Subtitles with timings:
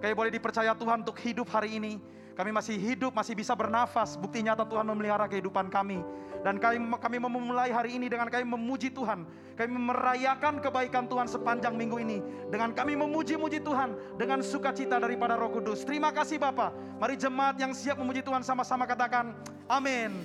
[0.00, 2.00] Kami boleh dipercaya Tuhan untuk hidup hari ini.
[2.32, 4.16] Kami masih hidup, masih bisa bernafas.
[4.16, 6.00] Bukti nyata Tuhan memelihara kehidupan kami.
[6.40, 9.28] Dan kami, kami memulai hari ini dengan kami memuji Tuhan.
[9.60, 12.24] Kami merayakan kebaikan Tuhan sepanjang minggu ini.
[12.48, 15.84] Dengan kami memuji-muji Tuhan dengan sukacita daripada roh kudus.
[15.84, 16.72] Terima kasih Bapak.
[16.96, 19.36] Mari jemaat yang siap memuji Tuhan sama-sama katakan
[19.68, 20.16] amin.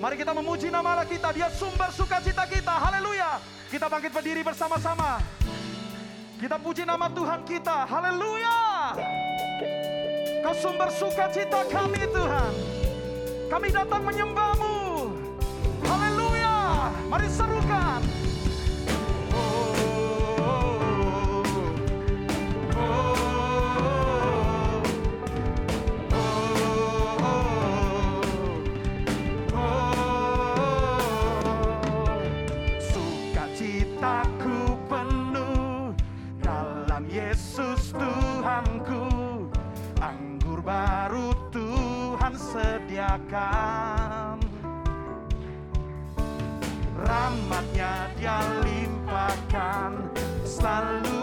[0.00, 1.36] Mari kita memuji nama Allah kita.
[1.36, 2.72] Dia sumber sukacita kita.
[2.80, 3.44] Haleluya.
[3.68, 5.20] Kita bangkit berdiri bersama-sama.
[6.40, 7.84] Kita puji nama Tuhan kita.
[7.84, 8.67] Haleluya.
[10.44, 12.52] Kau sumber sukacita kami Tuhan.
[13.48, 15.12] Kami datang menyembahmu.
[15.84, 16.56] Haleluya.
[17.08, 18.00] Mari serukan.
[43.18, 44.38] akan
[47.02, 49.90] rahmatnya dia limpahkan
[50.46, 51.17] selalu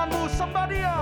[0.00, 0.98] tanganmu sembah dia.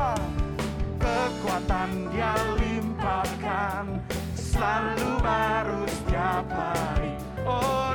[0.99, 4.03] Kekuatan dia limpahkan
[4.35, 7.15] Selalu baru setiap hari.
[7.47, 7.88] Oh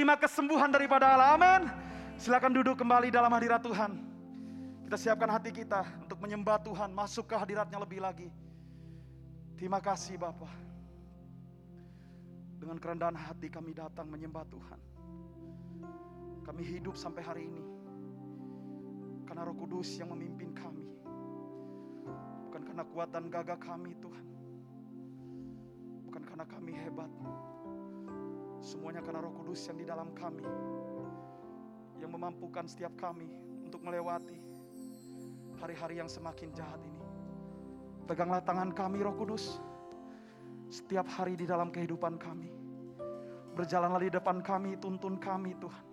[0.00, 1.36] terima kesembuhan daripada Allah.
[1.36, 1.68] Amin.
[2.16, 4.00] Silakan duduk kembali dalam hadirat Tuhan.
[4.88, 6.88] Kita siapkan hati kita Untuk menyembah Tuhan.
[6.88, 8.32] Masuk ke hadiratnya lebih lagi.
[9.60, 10.48] Terima kasih Bapak.
[12.64, 14.80] Dengan kerendahan hati kami datang menyembah Tuhan.
[16.48, 17.60] Kami hidup sampai hari ini.
[19.28, 20.88] Karena roh kudus yang memimpin kami.
[22.48, 24.26] Bukan karena kuatan gagah kami Tuhan.
[26.08, 27.12] Bukan karena kami hebat
[28.60, 30.44] Semuanya karena roh kudus yang di dalam kami
[31.96, 33.32] Yang memampukan setiap kami
[33.64, 34.36] Untuk melewati
[35.60, 37.04] Hari-hari yang semakin jahat ini.
[38.04, 39.60] Peganglah tangan kami roh kudus
[40.68, 42.52] Setiap hari di dalam kehidupan kami.
[43.56, 45.86] Berjalanlah di depan kami Tuntun kami Tuhan.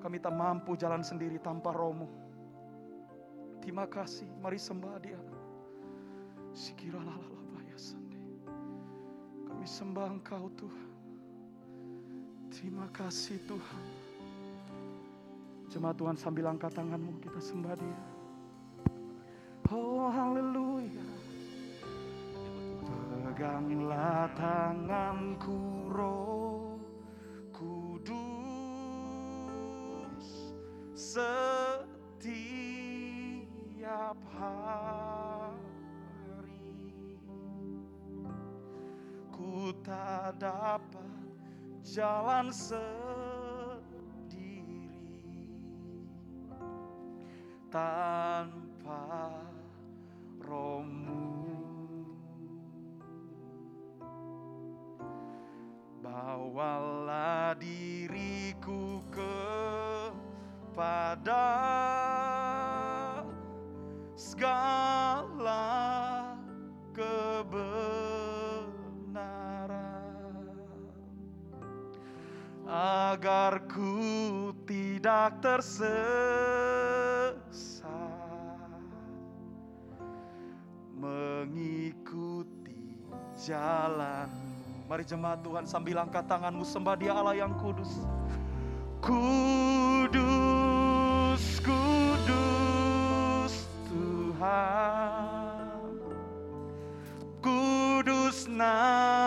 [0.00, 2.08] Kami tak mampu jalan sendiri tanpa rohmu.
[3.60, 5.20] Terima kasih Mari sembah dia
[6.50, 8.18] Sikiralalabaya sande.
[9.46, 10.89] Kami sembah engkau Tuhan
[12.50, 13.86] Terima kasih Tuhan.
[15.70, 18.00] Jemaat Tuhan sambil angkat tanganmu kita sembah dia.
[19.70, 21.06] Oh haleluya.
[22.82, 26.74] Peganglah tanganku roh
[27.54, 28.18] kudus.
[30.98, 32.60] Setia
[33.90, 35.16] setiap hari
[39.32, 41.19] Ku tak dapat
[41.84, 42.80] jalan sendiri
[47.70, 49.30] Tanpa
[50.42, 51.30] rohmu.
[56.02, 60.82] Bawalah diriku kepada
[64.18, 65.29] segala
[72.70, 75.82] agar ku tidak tersesat
[80.94, 82.94] mengikuti
[83.34, 84.30] jalan
[84.90, 88.02] Mari jemaat Tuhan sambil angkat tanganmu sembah dia Allah yang kudus.
[88.98, 90.18] Kudus,
[91.62, 93.54] kudus
[93.86, 95.62] Tuhan.
[97.38, 99.19] Kudus namamu.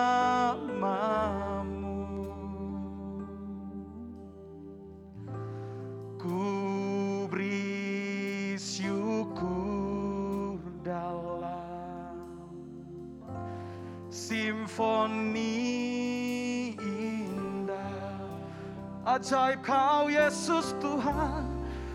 [19.14, 21.46] Ajaib kau Yesus Tuhan.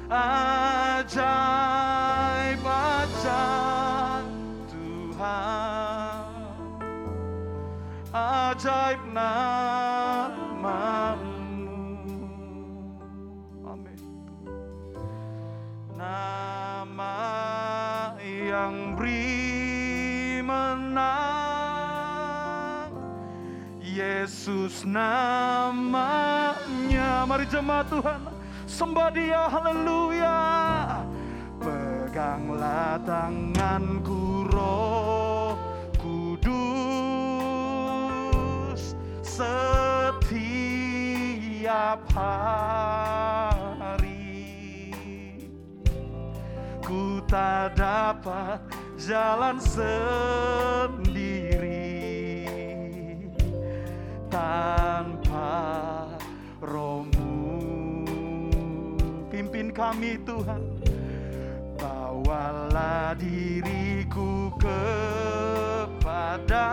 [0.07, 1.11] Ajaib
[2.63, 4.31] ajaib
[4.71, 6.31] Tuhan.
[8.15, 10.39] Ajaib namamu.
[13.67, 13.99] Amin.
[15.99, 17.19] Nama
[18.23, 21.29] yang beri menang
[23.83, 26.68] Yesus namanya
[27.27, 30.37] Mari jemaat Tuhan Sembah dia haleluya.
[31.57, 35.57] Peganglah tanganku roh
[35.97, 36.53] kudus.
[39.25, 40.29] Setiap
[42.13, 43.33] hari
[46.85, 48.61] Ku tak dapat
[49.01, 51.09] jalan sendiri
[54.29, 55.98] tanpa
[56.63, 58.07] rohmu
[59.31, 60.63] pimpin kami Tuhan.
[61.79, 66.67] Bawalah diriku kepada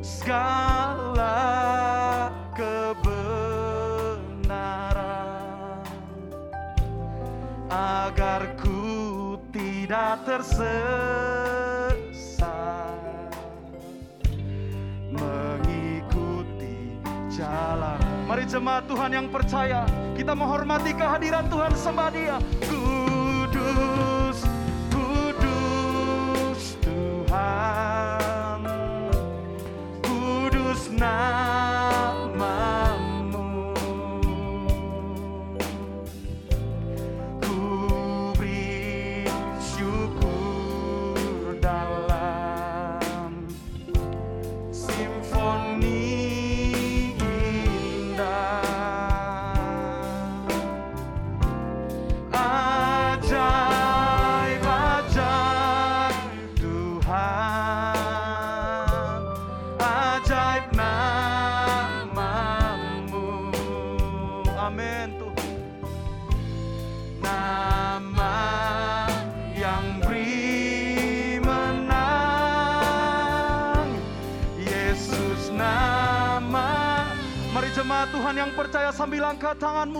[0.00, 1.36] segala
[2.56, 3.04] kebenaran
[7.68, 11.71] agar ku tidak tersesat
[17.52, 18.00] jalan.
[18.24, 19.84] Mari jemaat Tuhan yang percaya,
[20.16, 22.36] kita menghormati kehadiran Tuhan sembah Dia.
[22.64, 24.38] Kudus,
[24.88, 28.60] kudus Tuhan,
[30.00, 31.61] kudus namamu.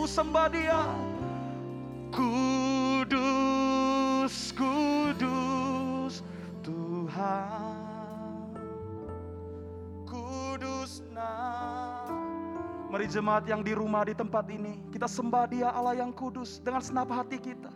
[0.06, 0.80] Sembah dia.
[2.12, 3.16] Kudus,
[4.52, 6.20] kudus
[6.60, 7.72] Tuhan.
[10.04, 12.04] Kudus nama
[12.92, 16.84] Mari jemaat yang di rumah di tempat ini Kita sembah dia Allah yang kudus Dengan
[16.84, 17.72] senap hati kita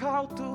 [0.00, 0.49] Ajaib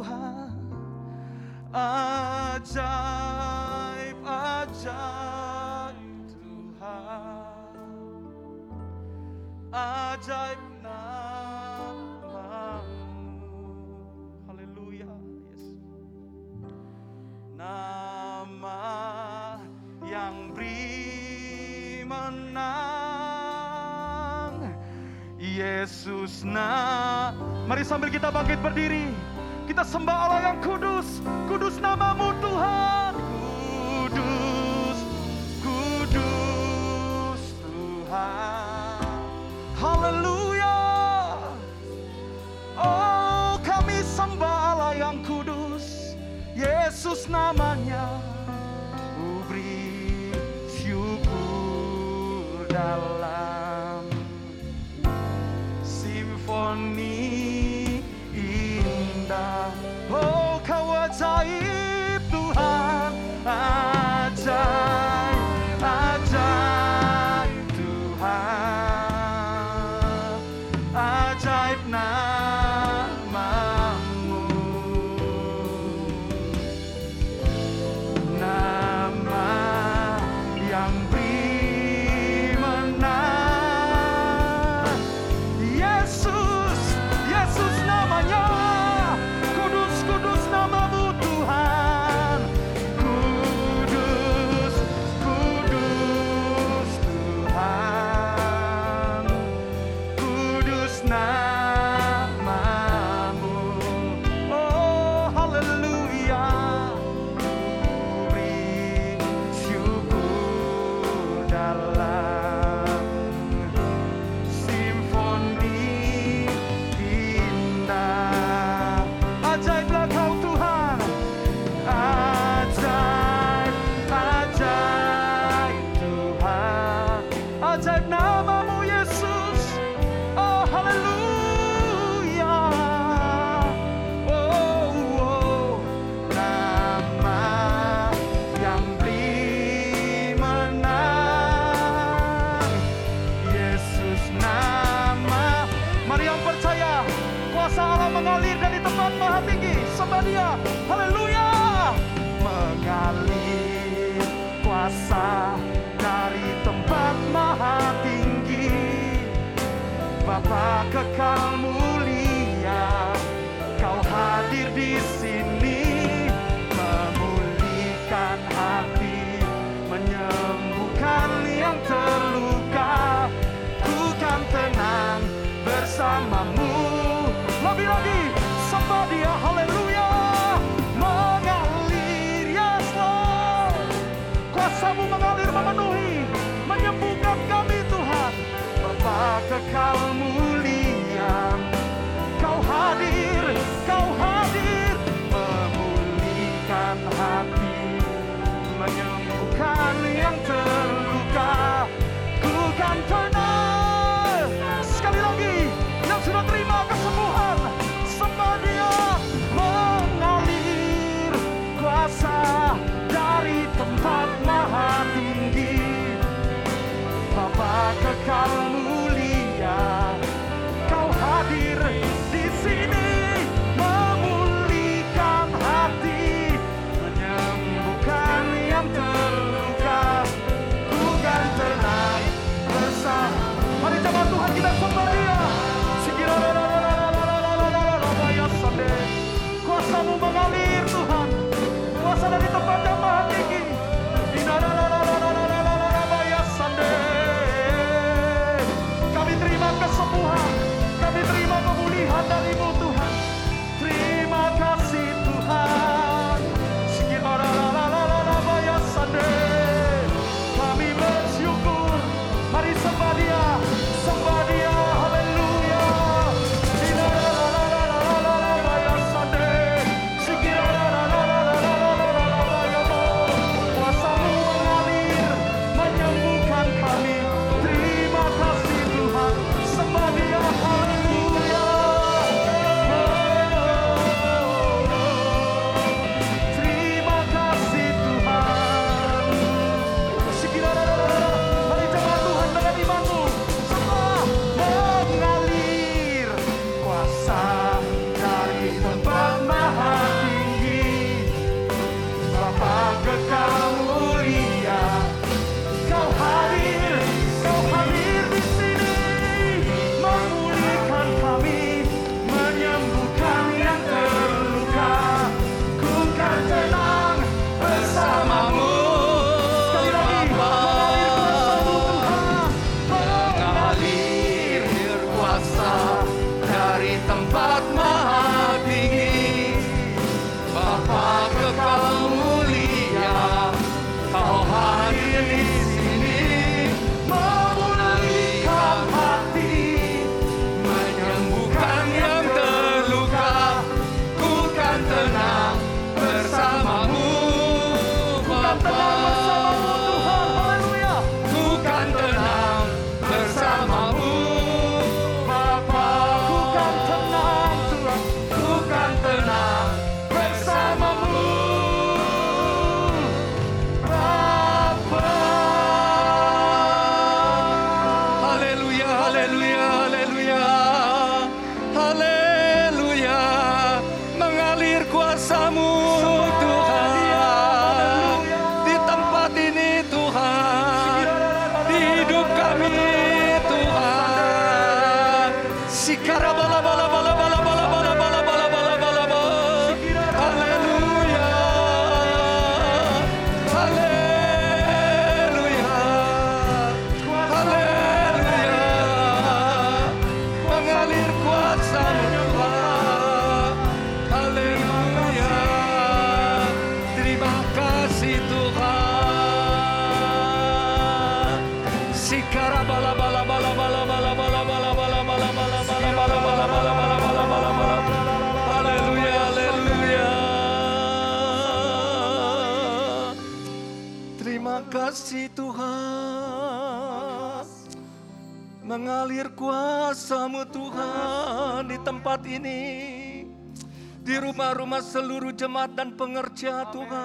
[435.35, 436.95] jemaat dan pengerja Tuhan.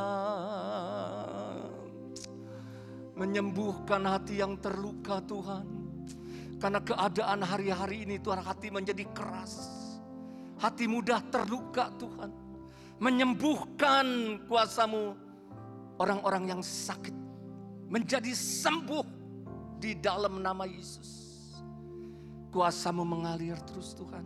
[3.15, 5.65] Menyembuhkan hati yang terluka Tuhan.
[6.60, 9.67] Karena keadaan hari-hari ini Tuhan hati menjadi keras.
[10.60, 12.32] Hati mudah terluka Tuhan.
[13.00, 15.15] Menyembuhkan kuasamu
[15.93, 17.13] Orang-orang yang sakit.
[17.86, 19.06] Menjadi sembuh
[19.78, 21.22] Di dalam nama Yesus
[22.54, 24.22] Kuasamu mengalir terus Tuhan.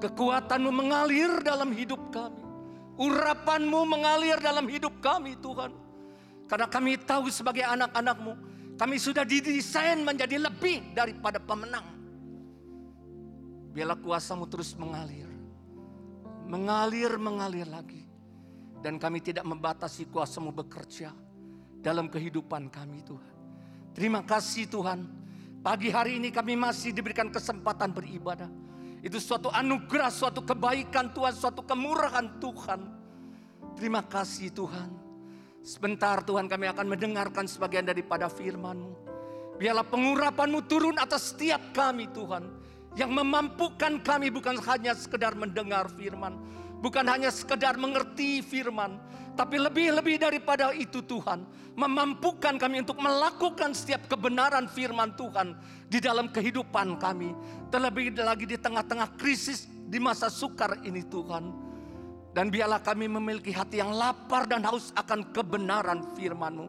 [0.00, 2.40] Kekuatanmu mengalir dalam hidup kami.
[2.96, 5.76] Urapanmu mengalir dalam hidup kami Tuhan.
[6.48, 11.86] Karena kami tahu sebagai anak-anakmu Kami sudah didesain menjadi lebih daripada pemenang.
[13.70, 15.30] Biarlah kuasamu terus mengalir.
[16.50, 18.02] Mengalir, mengalir lagi.
[18.82, 21.14] Dan kami tidak membatasi kuasamu bekerja
[21.78, 23.34] Dalam kehidupan kami Tuhan.
[23.94, 25.23] Terima kasih Tuhan
[25.64, 28.52] Pagi hari ini kami masih diberikan kesempatan beribadah
[29.04, 32.80] itu suatu anugerah, suatu kebaikan Tuhan, suatu kemurahan Tuhan.
[33.76, 34.88] Terima kasih Tuhan.
[35.60, 38.96] Sebentar Tuhan kami akan mendengarkan sebagian daripada firman-Mu.
[39.60, 42.48] Biarlah pengurapan-Mu turun atas setiap kami Tuhan.
[42.96, 46.40] Yang memampukan kami bukan hanya sekedar mendengar firman.
[46.84, 49.00] Bukan hanya sekedar mengerti firman.
[49.32, 51.48] Tapi lebih-lebih daripada itu Tuhan.
[51.72, 55.56] Memampukan kami untuk melakukan setiap kebenaran firman Tuhan.
[55.88, 57.32] Di dalam kehidupan kami.
[57.72, 61.56] Terlebih lagi di tengah-tengah krisis di masa sukar ini Tuhan.
[62.36, 66.68] Dan biarlah kami memiliki hati yang lapar dan haus akan kebenaran firman-Mu.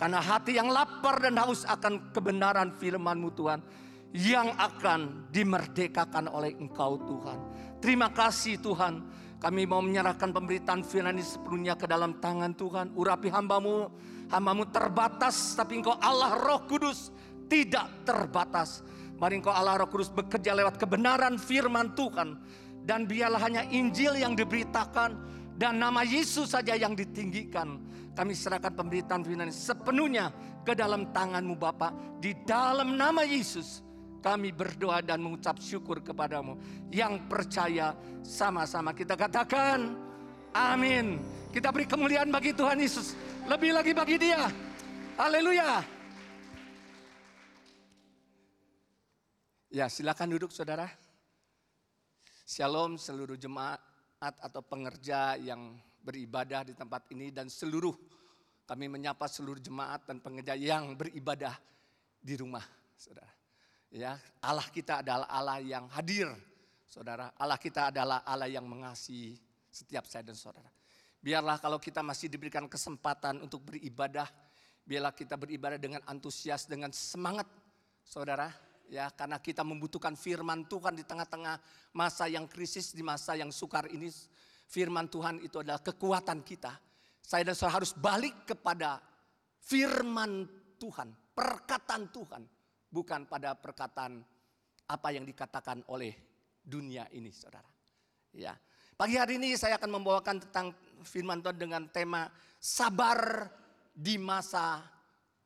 [0.00, 3.60] Karena hati yang lapar dan haus akan kebenaran firman-Mu Tuhan.
[4.16, 7.38] Yang akan dimerdekakan oleh Engkau Tuhan.
[7.84, 9.19] Terima kasih Tuhan.
[9.40, 12.92] Kami mau menyerahkan pemberitaan firman ini sepenuhnya ke dalam tangan Tuhan.
[12.92, 13.88] Urapi hambamu,
[14.28, 15.56] hambamu terbatas.
[15.56, 17.08] Tapi engkau Allah roh kudus
[17.48, 18.84] tidak terbatas.
[19.16, 22.36] Mari engkau Allah roh kudus bekerja lewat kebenaran firman Tuhan.
[22.84, 25.16] Dan biarlah hanya Injil yang diberitakan.
[25.56, 27.80] Dan nama Yesus saja yang ditinggikan.
[28.12, 30.28] Kami serahkan pemberitaan firman ini sepenuhnya
[30.68, 32.20] ke dalam tanganmu Bapak.
[32.20, 33.80] Di dalam nama Yesus
[34.20, 36.56] kami berdoa dan mengucap syukur kepadamu.
[36.92, 39.96] Yang percaya sama-sama kita katakan
[40.52, 41.18] amin.
[41.50, 43.18] Kita beri kemuliaan bagi Tuhan Yesus.
[43.50, 44.46] Lebih lagi bagi dia.
[45.18, 45.82] Haleluya.
[49.70, 50.86] Ya silakan duduk saudara.
[52.46, 53.80] Shalom seluruh jemaat
[54.20, 57.94] atau pengerja yang beribadah di tempat ini dan seluruh
[58.66, 61.58] kami menyapa seluruh jemaat dan pengerja yang beribadah
[62.22, 62.62] di rumah
[62.94, 63.39] saudara.
[63.90, 66.30] Ya, Allah kita adalah Allah yang hadir,
[66.86, 67.34] saudara.
[67.34, 69.34] Allah kita adalah Allah yang mengasihi
[69.66, 70.70] setiap saya dan saudara.
[71.18, 74.30] Biarlah kalau kita masih diberikan kesempatan untuk beribadah,
[74.86, 77.50] biarlah kita beribadah dengan antusias, dengan semangat,
[78.06, 78.54] saudara.
[78.90, 81.58] Ya, karena kita membutuhkan firman Tuhan di tengah-tengah
[81.90, 84.10] masa yang krisis, di masa yang sukar ini.
[84.70, 86.78] Firman Tuhan itu adalah kekuatan kita.
[87.18, 89.02] Saya dan saudara harus balik kepada
[89.58, 90.46] firman
[90.78, 92.59] Tuhan, perkataan Tuhan
[92.90, 94.20] bukan pada perkataan
[94.90, 96.12] apa yang dikatakan oleh
[96.60, 97.70] dunia ini, saudara.
[98.34, 98.54] Ya,
[98.98, 100.74] pagi hari ini saya akan membawakan tentang
[101.06, 103.46] firman Tuhan dengan tema sabar
[103.94, 104.82] di masa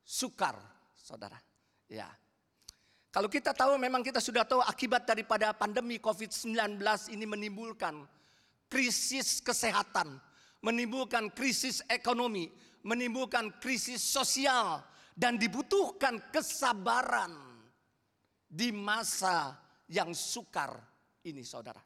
[0.01, 0.57] sukar,
[0.97, 1.37] saudara.
[1.85, 2.09] Ya,
[3.15, 6.75] Kalau kita tahu memang kita sudah tahu akibat daripada pandemi COVID-19
[7.15, 8.03] ini menimbulkan
[8.67, 10.19] krisis kesehatan,
[10.59, 12.51] menimbulkan krisis ekonomi,
[12.83, 14.83] menimbulkan krisis sosial
[15.15, 17.31] dan dibutuhkan kesabaran
[18.45, 19.55] di masa
[19.87, 20.75] yang sukar
[21.23, 21.79] ini saudara.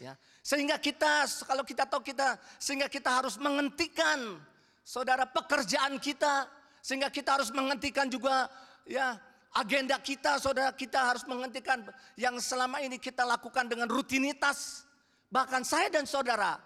[0.00, 0.16] Ya.
[0.40, 4.40] Sehingga kita kalau kita tahu kita sehingga kita harus menghentikan
[4.80, 6.48] saudara pekerjaan kita
[6.80, 8.48] sehingga kita harus menghentikan juga
[8.88, 9.20] ya
[9.54, 11.82] agenda kita, saudara kita harus menghentikan
[12.14, 14.88] yang selama ini kita lakukan dengan rutinitas.
[15.30, 16.58] Bahkan saya dan saudara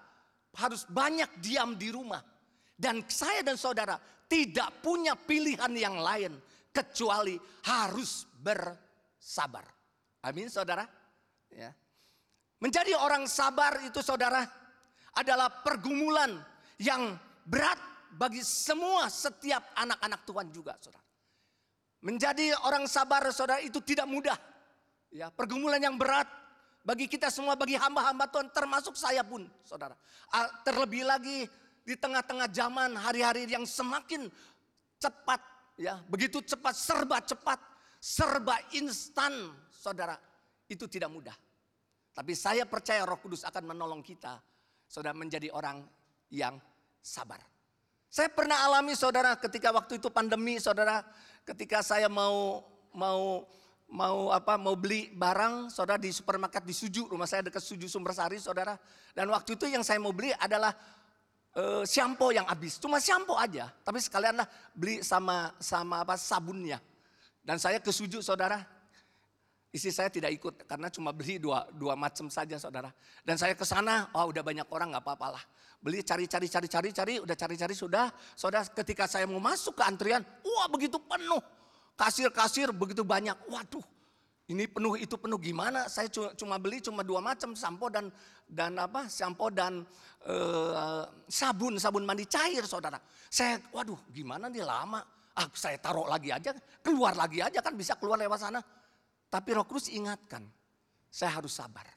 [0.57, 2.23] harus banyak diam di rumah.
[2.75, 3.99] Dan saya dan saudara
[4.35, 6.35] tidak punya pilihan yang lain
[6.75, 7.39] kecuali
[7.71, 9.63] harus bersabar.
[10.27, 10.83] Amin saudara.
[11.55, 11.71] Ya.
[12.59, 14.43] Menjadi orang sabar itu saudara
[15.15, 16.35] adalah pergumulan
[16.83, 17.15] yang
[17.47, 17.79] berat
[18.11, 21.07] bagi semua setiap anak-anak Tuhan juga saudara.
[22.03, 24.35] Menjadi orang sabar saudara itu tidak mudah.
[25.15, 26.27] Ya, pergumulan yang berat
[26.83, 29.95] bagi kita semua, bagi hamba-hamba Tuhan termasuk saya pun saudara.
[30.67, 31.47] Terlebih lagi
[31.85, 34.33] di tengah-tengah zaman hari-hari yang semakin
[34.97, 35.41] cepat
[35.77, 37.61] ya, begitu cepat serba cepat,
[38.01, 40.17] serba instan saudara.
[40.65, 41.37] Itu tidak mudah.
[42.17, 44.41] Tapi saya percaya Roh Kudus akan menolong kita
[44.89, 45.85] saudara menjadi orang
[46.33, 46.57] yang
[47.05, 47.43] sabar.
[48.09, 51.05] Saya pernah alami saudara ketika waktu itu pandemi saudara
[51.45, 52.63] ketika saya mau
[52.95, 53.45] mau
[53.91, 58.39] mau apa mau beli barang saudara di supermarket di Suju rumah saya dekat Suju Sumbersari
[58.41, 58.79] saudara
[59.13, 60.73] dan waktu itu yang saya mau beli adalah
[61.59, 66.79] uh, shampoo yang habis cuma shampoo aja tapi sekalianlah beli sama sama apa sabunnya
[67.45, 68.75] dan saya ke Suju saudara
[69.75, 72.95] Istri saya tidak ikut karena cuma beli dua, dua macam saja saudara.
[73.27, 75.43] Dan saya ke sana, oh udah banyak orang nggak apa-apalah.
[75.83, 78.07] Beli cari-cari cari-cari cari, udah cari-cari sudah.
[78.39, 81.43] Saudara ketika saya mau masuk ke antrian, wah begitu penuh.
[81.99, 83.35] Kasir-kasir begitu banyak.
[83.51, 83.83] Waduh,
[84.45, 85.89] ini penuh itu penuh gimana?
[85.89, 88.13] Saya cuma, beli cuma dua macam sampo dan
[88.45, 89.09] dan apa?
[89.09, 89.81] Sampo dan
[90.29, 93.01] uh, sabun, sabun mandi cair saudara.
[93.33, 95.01] Saya, waduh gimana nih lama.
[95.35, 96.53] Ah saya taruh lagi aja,
[96.85, 98.61] keluar lagi aja kan bisa keluar lewat sana.
[99.33, 100.45] Tapi Roh Kudus ingatkan,
[101.09, 101.89] saya harus sabar.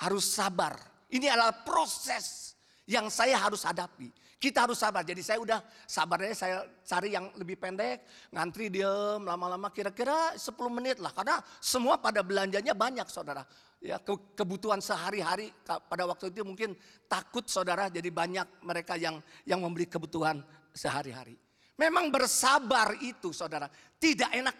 [0.00, 0.74] Harus sabar.
[1.12, 2.56] Ini adalah proses
[2.88, 4.10] yang saya harus hadapi.
[4.44, 5.00] Kita harus sabar.
[5.00, 11.00] Jadi saya udah sabarnya saya cari yang lebih pendek, ngantri diem lama-lama kira-kira 10 menit
[11.00, 11.16] lah.
[11.16, 13.40] Karena semua pada belanjanya banyak saudara.
[13.80, 13.96] Ya
[14.36, 16.76] kebutuhan sehari-hari pada waktu itu mungkin
[17.08, 20.44] takut saudara jadi banyak mereka yang yang membeli kebutuhan
[20.76, 21.40] sehari-hari.
[21.80, 24.56] Memang bersabar itu saudara tidak enak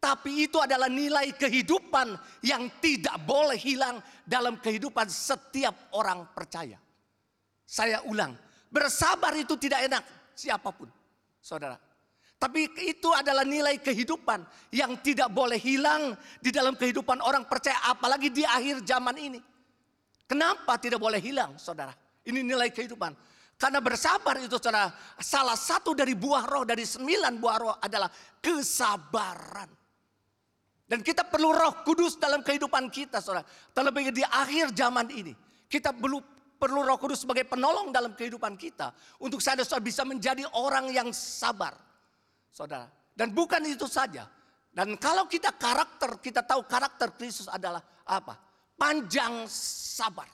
[0.00, 2.14] tapi itu adalah nilai kehidupan
[2.46, 6.80] yang tidak boleh hilang dalam kehidupan setiap orang percaya.
[7.68, 8.32] Saya ulang,
[8.70, 10.02] bersabar itu tidak enak
[10.32, 10.88] siapa pun,
[11.42, 11.76] saudara.
[12.40, 14.40] Tapi itu adalah nilai kehidupan
[14.72, 19.40] yang tidak boleh hilang di dalam kehidupan orang percaya, apalagi di akhir zaman ini.
[20.24, 21.92] Kenapa tidak boleh hilang, saudara?
[22.24, 23.12] Ini nilai kehidupan.
[23.60, 24.88] Karena bersabar itu saudara,
[25.20, 28.08] salah satu dari buah roh, dari sembilan buah roh adalah
[28.40, 29.68] kesabaran.
[30.88, 33.44] Dan kita perlu roh kudus dalam kehidupan kita saudara.
[33.76, 35.36] Terlebih di akhir zaman ini.
[35.68, 36.24] Kita perlu,
[36.60, 38.92] perlu roh kudus sebagai penolong dalam kehidupan kita.
[39.24, 41.72] Untuk saya saudara bisa menjadi orang yang sabar.
[42.52, 42.84] Saudara.
[43.16, 44.28] Dan bukan itu saja.
[44.70, 48.36] Dan kalau kita karakter, kita tahu karakter Kristus adalah apa?
[48.76, 50.28] Panjang sabar.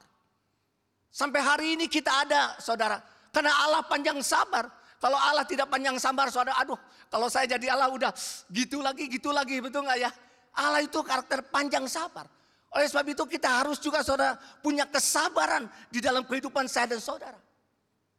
[1.09, 3.01] Sampai hari ini kita ada saudara.
[3.33, 4.69] Karena Allah panjang sabar.
[5.01, 6.77] Kalau Allah tidak panjang sabar saudara, aduh
[7.09, 8.13] kalau saya jadi Allah udah
[8.49, 10.11] gitu lagi, gitu lagi, betul nggak ya?
[10.57, 12.29] Allah itu karakter panjang sabar.
[12.77, 17.41] Oleh sebab itu kita harus juga saudara punya kesabaran di dalam kehidupan saya dan saudara.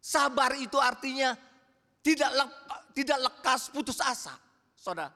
[0.01, 1.37] Sabar itu artinya
[2.01, 2.33] tidak
[2.97, 4.33] tidak lekas putus asa,
[4.73, 5.13] saudara.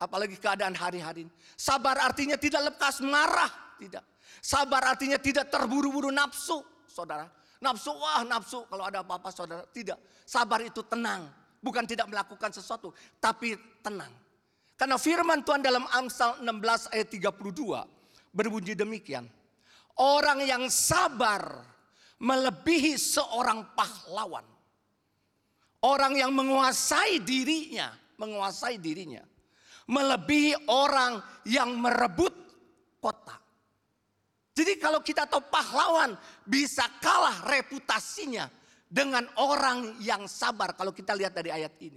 [0.00, 1.32] Apalagi keadaan hari-hari ini.
[1.52, 4.08] Sabar artinya tidak lekas marah, tidak.
[4.40, 7.28] Sabar artinya tidak terburu-buru nafsu, saudara.
[7.60, 9.68] Nafsu, wah nafsu kalau ada apa-apa saudara.
[9.68, 11.28] Tidak, sabar itu tenang.
[11.60, 13.52] Bukan tidak melakukan sesuatu, tapi
[13.84, 14.08] tenang.
[14.80, 17.99] Karena firman Tuhan dalam Amsal 16 ayat 32
[18.30, 19.26] berbunyi demikian.
[20.00, 21.66] Orang yang sabar
[22.20, 24.46] melebihi seorang pahlawan.
[25.80, 29.24] Orang yang menguasai dirinya, menguasai dirinya.
[29.90, 32.36] Melebihi orang yang merebut
[33.00, 33.40] kota.
[34.52, 36.12] Jadi kalau kita tahu pahlawan
[36.44, 38.46] bisa kalah reputasinya
[38.84, 41.96] dengan orang yang sabar kalau kita lihat dari ayat ini.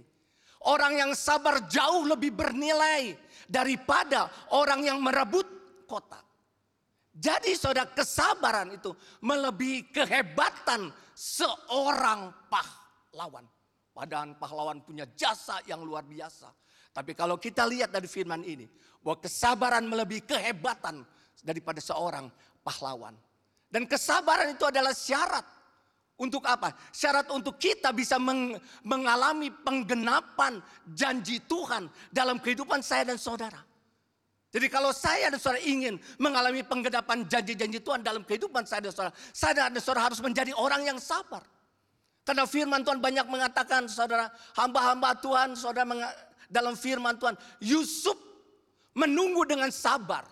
[0.64, 5.44] Orang yang sabar jauh lebih bernilai daripada orang yang merebut
[5.84, 6.23] kota.
[7.14, 8.90] Jadi saudara kesabaran itu
[9.22, 13.46] melebihi kehebatan seorang pahlawan.
[13.94, 16.50] Padahal pahlawan punya jasa yang luar biasa.
[16.90, 18.66] Tapi kalau kita lihat dari firman ini,
[18.98, 21.06] bahwa kesabaran melebihi kehebatan
[21.42, 22.26] daripada seorang
[22.66, 23.14] pahlawan.
[23.70, 25.46] Dan kesabaran itu adalah syarat
[26.18, 26.74] untuk apa?
[26.94, 30.62] Syarat untuk kita bisa meng- mengalami penggenapan
[30.94, 33.73] janji Tuhan dalam kehidupan saya dan saudara.
[34.54, 39.14] Jadi kalau saya dan saudara ingin mengalami penggenapan janji-janji Tuhan dalam kehidupan saya dan saudara,
[39.34, 41.42] saya dan saudara harus menjadi orang yang sabar.
[42.22, 46.14] Karena firman Tuhan banyak mengatakan saudara, hamba-hamba Tuhan, saudara
[46.46, 47.34] dalam firman Tuhan,
[47.66, 48.14] Yusuf
[48.94, 50.22] menunggu dengan sabar.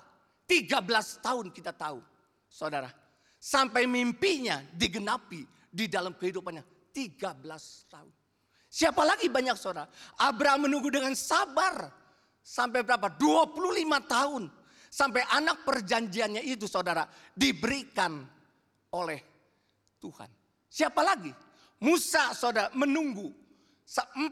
[0.47, 0.79] 13
[1.19, 1.99] tahun kita tahu,
[2.47, 2.95] saudara.
[3.43, 6.63] Sampai mimpinya digenapi di dalam kehidupannya
[6.95, 8.13] 13 tahun.
[8.71, 9.91] Siapa lagi banyak saudara?
[10.21, 12.02] Abraham menunggu dengan sabar
[12.43, 13.09] sampai berapa?
[13.17, 14.45] 25 tahun.
[14.93, 18.29] Sampai anak perjanjiannya itu saudara diberikan
[18.93, 19.25] oleh
[19.97, 20.29] Tuhan.
[20.69, 21.33] Siapa lagi?
[21.81, 23.33] Musa saudara menunggu
[23.89, 24.29] 40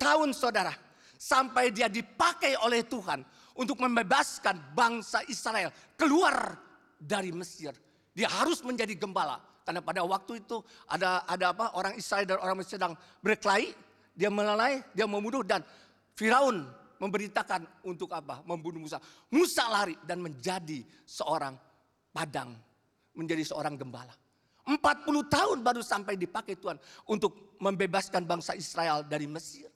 [0.00, 0.72] tahun saudara.
[1.20, 3.22] Sampai dia dipakai oleh Tuhan
[3.54, 6.56] untuk membebaskan bangsa Israel keluar
[6.98, 7.76] dari Mesir.
[8.16, 9.38] Dia harus menjadi gembala.
[9.62, 10.58] Karena pada waktu itu
[10.90, 13.70] ada ada apa orang Israel dan orang Mesir sedang berkelahi.
[14.12, 15.62] Dia melalai, dia membunuh dan
[16.18, 16.68] Firaun
[17.02, 18.46] memberitakan untuk apa?
[18.46, 19.02] Membunuh Musa.
[19.34, 21.58] Musa lari dan menjadi seorang
[22.14, 22.54] padang.
[23.18, 24.14] Menjadi seorang gembala.
[24.62, 24.78] 40
[25.26, 26.78] tahun baru sampai dipakai Tuhan
[27.10, 29.66] untuk membebaskan bangsa Israel dari Mesir.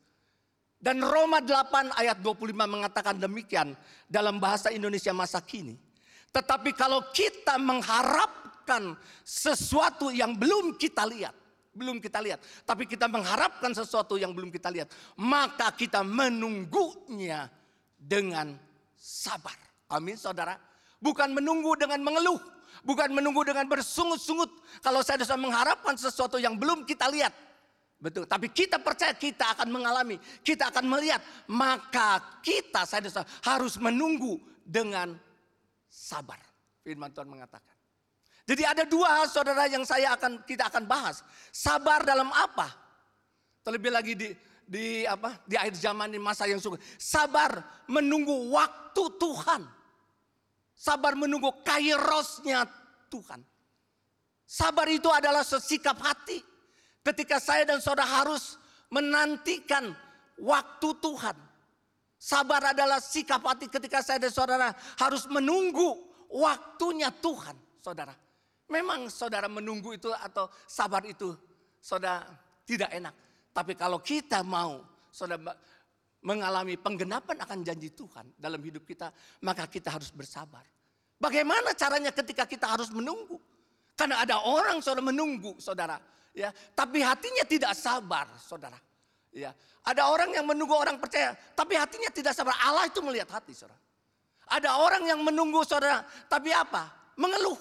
[0.79, 3.75] Dan Roma 8 ayat 25 mengatakan demikian
[4.07, 5.75] dalam bahasa Indonesia masa kini.
[6.31, 8.95] Tetapi kalau kita mengharapkan
[9.27, 11.35] sesuatu yang belum kita lihat,
[11.77, 14.89] belum kita lihat, tapi kita mengharapkan sesuatu yang belum kita lihat,
[15.21, 17.53] maka kita menunggunya
[18.01, 18.57] dengan
[18.97, 19.55] sabar.
[19.93, 20.57] Amin, saudara.
[20.97, 22.41] Bukan menunggu dengan mengeluh,
[22.81, 24.49] bukan menunggu dengan bersungut-sungut.
[24.81, 27.37] Kalau saya sudah mengharapkan sesuatu yang belum kita lihat,
[27.97, 33.09] Betul, tapi kita percaya kita akan mengalami, kita akan melihat, maka kita saya
[33.41, 35.17] harus menunggu dengan
[35.89, 36.37] sabar.
[36.85, 37.76] Firman Tuhan mengatakan.
[38.47, 41.27] Jadi ada dua hal saudara yang saya akan kita akan bahas.
[41.51, 42.71] Sabar dalam apa?
[43.67, 44.31] Terlebih lagi di
[44.63, 45.35] di apa?
[45.43, 46.79] Di akhir zaman ini masa yang suka.
[46.95, 47.59] Sabar
[47.91, 49.67] menunggu waktu Tuhan.
[50.79, 52.71] Sabar menunggu kairosnya
[53.11, 53.43] Tuhan.
[54.47, 56.39] Sabar itu adalah sesikap hati
[57.03, 58.55] ketika saya dan saudara harus
[58.95, 59.91] menantikan
[60.39, 61.35] waktu Tuhan.
[62.15, 64.71] Sabar adalah sikap hati ketika saya dan saudara
[65.03, 65.99] harus menunggu
[66.31, 68.15] waktunya Tuhan, saudara.
[68.67, 71.35] Memang saudara menunggu itu atau sabar itu,
[71.79, 72.27] saudara
[72.67, 73.15] tidak enak.
[73.55, 75.55] Tapi kalau kita mau, saudara
[76.27, 79.15] mengalami penggenapan akan janji Tuhan dalam hidup kita,
[79.47, 80.67] maka kita harus bersabar.
[81.17, 83.39] Bagaimana caranya ketika kita harus menunggu?
[83.95, 85.97] Karena ada orang saudara menunggu, saudara
[86.37, 88.77] ya tapi hatinya tidak sabar saudara
[89.33, 89.57] ya
[89.89, 93.81] ada orang yang menunggu orang percaya tapi hatinya tidak sabar Allah itu melihat hati saudara
[94.53, 97.57] ada orang yang menunggu saudara tapi apa mengeluh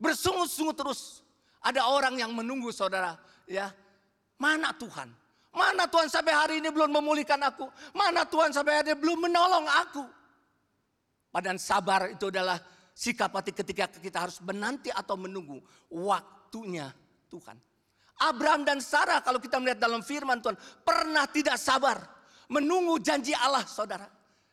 [0.00, 1.20] bersungut-sungut terus.
[1.60, 3.68] Ada orang yang menunggu saudara ya.
[4.40, 5.12] Mana Tuhan?
[5.52, 7.68] Mana Tuhan sampai hari ini belum memulihkan aku?
[7.92, 10.04] Mana Tuhan sampai hari ini belum menolong aku?
[11.28, 12.56] Padahal sabar itu adalah
[12.96, 15.60] sikap hati ketika kita harus menanti atau menunggu
[15.92, 16.90] waktunya
[17.28, 17.60] Tuhan.
[18.20, 22.00] Abraham dan Sarah kalau kita melihat dalam firman Tuhan pernah tidak sabar
[22.50, 24.08] menunggu janji Allah saudara.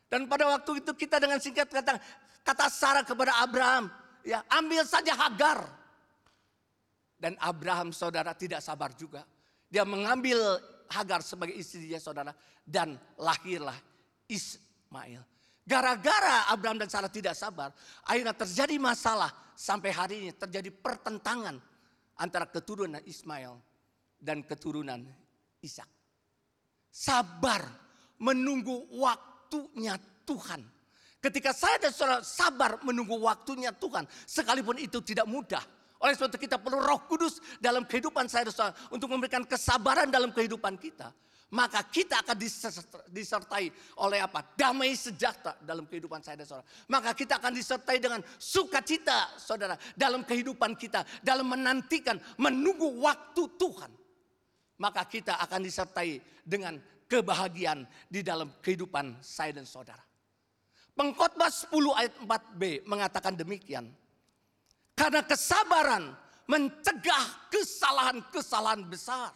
[0.07, 1.99] Dan pada waktu itu kita dengan singkat kata
[2.47, 3.91] kata Sarah kepada Abraham,
[4.27, 5.63] ya ambil saja Hagar.
[7.17, 9.23] Dan Abraham saudara tidak sabar juga.
[9.71, 10.37] Dia mengambil
[10.91, 13.75] Hagar sebagai istrinya saudara dan lahirlah
[14.27, 15.23] Ismail.
[15.67, 17.75] Gara-gara Abraham dan Sarah tidak sabar,
[18.07, 21.59] akhirnya terjadi masalah sampai hari ini terjadi pertentangan
[22.15, 23.59] antara keturunan Ismail
[24.15, 25.03] dan keturunan
[25.59, 25.89] Ishak.
[26.87, 27.67] Sabar
[28.21, 30.76] menunggu waktunya Tuhan.
[31.27, 35.59] Ketika saya dan saudara sabar menunggu waktunya Tuhan, sekalipun itu tidak mudah.
[35.99, 40.07] Oleh sebab itu kita perlu roh kudus dalam kehidupan saya dan saudara untuk memberikan kesabaran
[40.07, 41.11] dalam kehidupan kita.
[41.51, 42.39] Maka kita akan
[43.11, 43.67] disertai
[43.99, 44.39] oleh apa?
[44.55, 46.67] Damai sejahtera dalam kehidupan saya dan saudara.
[46.87, 51.03] Maka kita akan disertai dengan sukacita saudara dalam kehidupan kita.
[51.19, 53.91] Dalam menantikan, menunggu waktu Tuhan.
[54.79, 56.79] Maka kita akan disertai dengan
[57.11, 60.06] kebahagiaan di dalam kehidupan saya dan saudara.
[60.97, 63.85] Pengkhotbah 10 ayat 4b mengatakan demikian.
[64.97, 66.09] Karena kesabaran
[66.49, 69.29] mencegah kesalahan-kesalahan besar.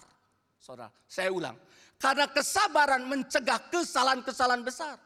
[0.57, 1.53] Saudara, saya ulang.
[2.01, 4.97] Karena kesabaran mencegah kesalahan-kesalahan besar.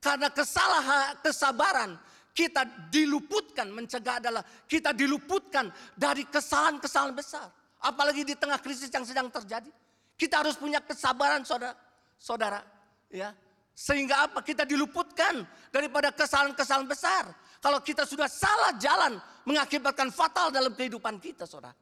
[0.00, 2.00] Karena kesalahan kesabaran
[2.32, 7.52] kita diluputkan, mencegah adalah kita diluputkan dari kesalahan-kesalahan besar.
[7.84, 9.68] Apalagi di tengah krisis yang sedang terjadi.
[10.16, 11.76] Kita harus punya kesabaran saudara.
[12.16, 12.64] Saudara,
[13.12, 13.36] ya.
[13.82, 14.46] Sehingga apa?
[14.46, 15.42] Kita diluputkan
[15.74, 17.24] daripada kesalahan-kesalahan besar.
[17.58, 21.74] Kalau kita sudah salah jalan mengakibatkan fatal dalam kehidupan kita, saudara.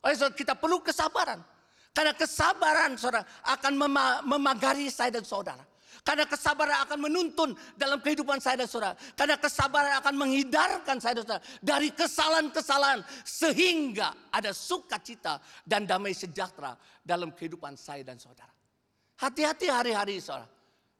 [0.00, 1.44] Oleh sebab kita perlu kesabaran.
[1.92, 5.60] Karena kesabaran, saudara, akan mema- memagari saya dan saudara.
[6.00, 8.96] Karena kesabaran akan menuntun dalam kehidupan saya dan saudara.
[9.12, 13.04] Karena kesabaran akan menghindarkan saya dan saudara dari kesalahan-kesalahan.
[13.20, 16.72] Sehingga ada sukacita dan damai sejahtera
[17.04, 18.52] dalam kehidupan saya dan saudara.
[19.20, 20.53] Hati-hati hari-hari saudara.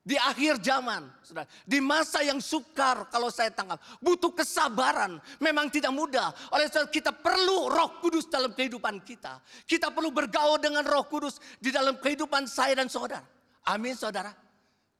[0.05, 5.97] Di akhir zaman, saudara, di masa yang sukar kalau saya tangkap, butuh kesabaran, memang tidak
[5.97, 6.29] mudah.
[6.53, 9.41] Oleh sebab kita perlu Roh Kudus dalam kehidupan kita.
[9.65, 13.25] Kita perlu bergaul dengan Roh Kudus di dalam kehidupan saya dan saudara.
[13.65, 14.37] Amin, saudara.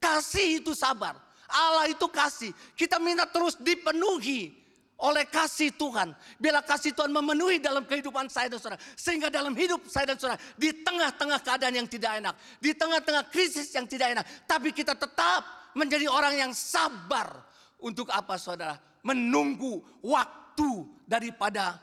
[0.01, 1.21] Kasih itu sabar.
[1.53, 2.57] Allah itu kasih.
[2.73, 4.64] Kita minta terus dipenuhi
[5.01, 6.15] oleh kasih Tuhan.
[6.39, 8.81] Bila kasih Tuhan memenuhi dalam kehidupan saya dan saudara.
[8.95, 10.39] Sehingga dalam hidup saya dan saudara.
[10.55, 12.35] Di tengah-tengah keadaan yang tidak enak.
[12.63, 14.25] Di tengah-tengah krisis yang tidak enak.
[14.47, 17.43] Tapi kita tetap menjadi orang yang sabar.
[17.85, 18.81] Untuk apa saudara?
[19.05, 21.77] Menunggu waktu daripada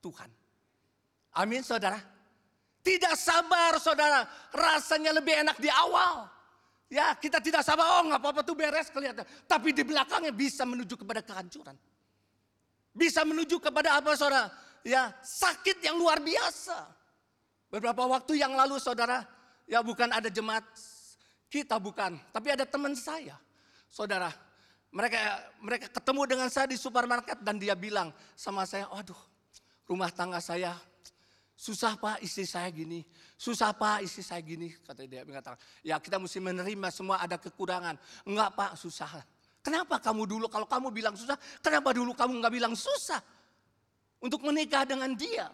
[0.00, 0.30] Tuhan.
[1.36, 2.00] Amin saudara.
[2.80, 4.24] Tidak sabar saudara.
[4.54, 6.32] Rasanya lebih enak di awal.
[6.92, 9.24] Ya kita tidak sabar, oh nggak apa-apa tuh beres kelihatan.
[9.48, 11.72] Tapi di belakangnya bisa menuju kepada kehancuran.
[12.92, 14.52] Bisa menuju kepada apa saudara?
[14.84, 16.76] Ya sakit yang luar biasa.
[17.72, 19.24] Beberapa waktu yang lalu saudara,
[19.64, 20.60] ya bukan ada jemaat
[21.48, 23.36] kita bukan, tapi ada teman saya.
[23.88, 24.28] Saudara,
[24.92, 29.16] mereka mereka ketemu dengan saya di supermarket dan dia bilang sama saya, "Waduh,
[29.88, 30.76] rumah tangga saya
[31.56, 33.00] susah Pak, istri saya gini.
[33.40, 37.96] Susah Pak, istri saya gini." Kata dia mengatakan, "Ya, kita mesti menerima semua ada kekurangan."
[38.28, 39.24] "Enggak, Pak, susah."
[39.62, 43.22] Kenapa kamu dulu kalau kamu bilang susah, kenapa dulu kamu nggak bilang susah
[44.18, 45.46] untuk menikah dengan dia?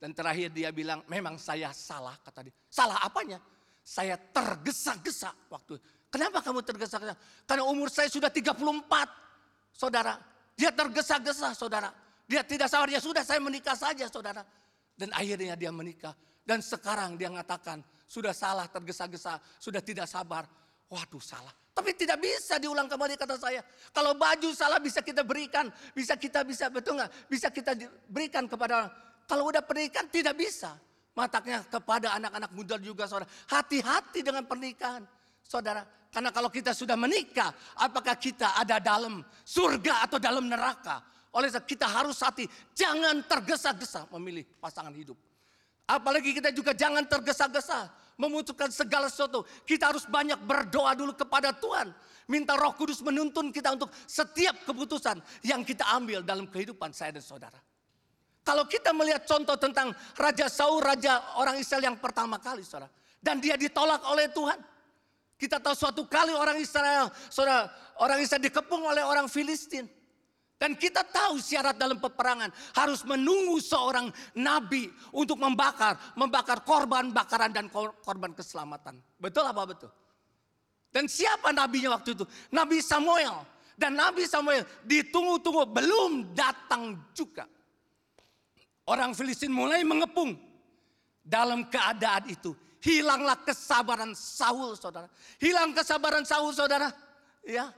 [0.00, 2.54] Dan terakhir dia bilang, memang saya salah kata dia.
[2.70, 3.36] Salah apanya?
[3.84, 5.76] Saya tergesa-gesa waktu.
[6.08, 7.18] Kenapa kamu tergesa-gesa?
[7.44, 8.64] Karena umur saya sudah 34,
[9.76, 10.16] saudara.
[10.56, 11.92] Dia tergesa-gesa, saudara.
[12.24, 14.46] Dia tidak sabar, ya sudah saya menikah saja, saudara.
[14.94, 16.14] Dan akhirnya dia menikah.
[16.46, 20.48] Dan sekarang dia mengatakan, sudah salah, tergesa-gesa, sudah tidak sabar.
[20.90, 21.54] Waduh salah.
[21.70, 23.62] Tapi tidak bisa diulang kembali kata saya.
[23.94, 25.70] Kalau baju salah bisa kita berikan.
[25.94, 27.30] Bisa kita bisa betul nggak?
[27.30, 27.78] Bisa kita
[28.10, 28.90] berikan kepada
[29.30, 30.74] kalau udah pernikahan tidak bisa.
[31.14, 33.30] Mataknya kepada anak-anak muda juga saudara.
[33.46, 35.06] Hati-hati dengan pernikahan.
[35.46, 41.02] Saudara, karena kalau kita sudah menikah, apakah kita ada dalam surga atau dalam neraka?
[41.34, 45.14] Oleh sebab kita harus hati, jangan tergesa-gesa memilih pasangan hidup.
[45.90, 49.48] Apalagi kita juga jangan tergesa-gesa memutuskan segala sesuatu.
[49.64, 51.88] Kita harus banyak berdoa dulu kepada Tuhan.
[52.28, 57.24] Minta roh kudus menuntun kita untuk setiap keputusan yang kita ambil dalam kehidupan saya dan
[57.24, 57.58] saudara.
[58.44, 62.92] Kalau kita melihat contoh tentang Raja Saul, Raja orang Israel yang pertama kali saudara.
[63.20, 64.60] Dan dia ditolak oleh Tuhan.
[65.40, 69.88] Kita tahu suatu kali orang Israel, saudara, orang Israel dikepung oleh orang Filistin.
[70.60, 77.48] Dan kita tahu syarat dalam peperangan harus menunggu seorang nabi untuk membakar, membakar korban bakaran
[77.48, 79.00] dan kor- korban keselamatan.
[79.16, 79.88] Betul apa betul?
[80.92, 82.28] Dan siapa nabinya waktu itu?
[82.52, 83.40] Nabi Samuel.
[83.72, 87.48] Dan Nabi Samuel ditunggu-tunggu belum datang juga.
[88.84, 90.36] Orang Filistin mulai mengepung.
[91.24, 92.52] Dalam keadaan itu
[92.84, 95.08] hilanglah kesabaran Saul, saudara.
[95.40, 96.92] Hilang kesabaran Saul, saudara.
[97.48, 97.72] Ya,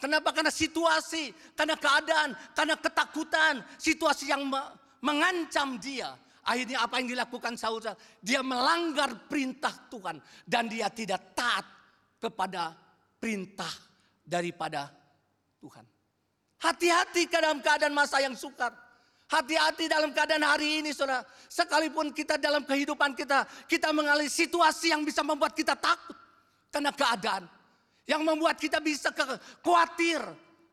[0.00, 0.32] Kenapa?
[0.32, 4.72] Karena situasi, karena keadaan, karena ketakutan, situasi yang me-
[5.04, 6.16] mengancam dia.
[6.40, 7.84] Akhirnya apa yang dilakukan Saul?
[8.24, 10.16] Dia melanggar perintah Tuhan
[10.48, 11.68] dan dia tidak taat
[12.16, 12.72] kepada
[13.20, 13.68] perintah
[14.24, 14.88] daripada
[15.60, 15.84] Tuhan.
[16.60, 18.72] Hati-hati dalam keadaan masa yang sukar.
[19.30, 21.22] Hati-hati dalam keadaan hari ini saudara.
[21.46, 26.16] Sekalipun kita dalam kehidupan kita, kita mengalami situasi yang bisa membuat kita takut.
[26.72, 27.59] Karena keadaan.
[28.08, 29.24] Yang membuat kita bisa ke,
[29.64, 30.20] khawatir.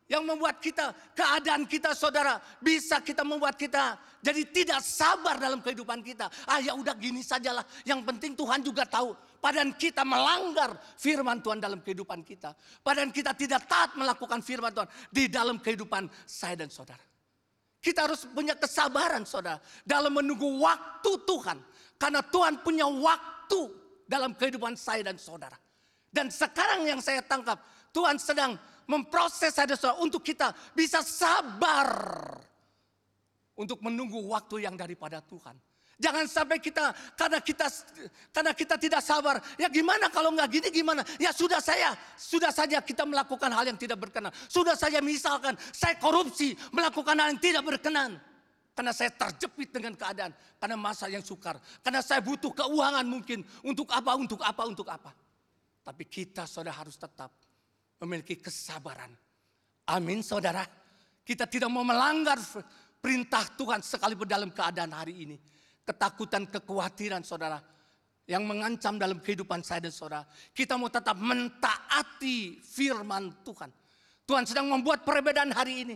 [0.08, 2.40] Yang membuat kita, keadaan kita saudara.
[2.64, 6.28] Bisa kita membuat kita jadi tidak sabar dalam kehidupan kita.
[6.50, 7.64] Ah ya udah gini sajalah.
[7.88, 9.16] Yang penting Tuhan juga tahu.
[9.38, 12.52] Padahal kita melanggar firman Tuhan dalam kehidupan kita.
[12.84, 17.00] Padahal kita tidak taat melakukan firman Tuhan di dalam kehidupan saya dan saudara.
[17.78, 19.62] Kita harus punya kesabaran saudara.
[19.86, 21.58] Dalam menunggu waktu Tuhan.
[21.96, 23.70] Karena Tuhan punya waktu
[24.10, 25.56] dalam kehidupan saya dan saudara.
[26.12, 27.60] Dan sekarang yang saya tangkap.
[27.92, 28.56] Tuhan sedang
[28.88, 30.00] memproses dan saudara.
[30.02, 31.90] Untuk kita bisa sabar.
[33.58, 35.58] Untuk menunggu waktu yang daripada Tuhan.
[35.98, 37.66] Jangan sampai kita karena kita
[38.30, 39.42] karena kita tidak sabar.
[39.58, 41.02] Ya gimana kalau nggak gini gimana?
[41.18, 44.30] Ya sudah saya sudah saja kita melakukan hal yang tidak berkenan.
[44.46, 48.22] Sudah saja misalkan saya korupsi melakukan hal yang tidak berkenan.
[48.78, 50.38] Karena saya terjepit dengan keadaan.
[50.62, 51.58] Karena masa yang sukar.
[51.82, 53.42] Karena saya butuh keuangan mungkin.
[53.66, 55.18] Untuk apa, untuk apa, untuk apa.
[55.88, 57.32] Tapi kita saudara harus tetap
[58.04, 59.08] memiliki kesabaran.
[59.88, 60.68] Amin saudara.
[61.24, 62.36] Kita tidak mau melanggar
[63.00, 65.40] perintah Tuhan sekalipun dalam keadaan hari ini.
[65.88, 67.64] Ketakutan, kekhawatiran saudara.
[68.28, 70.28] Yang mengancam dalam kehidupan saya dan saudara.
[70.52, 73.72] Kita mau tetap mentaati firman Tuhan.
[74.28, 75.96] Tuhan sedang membuat perbedaan hari ini.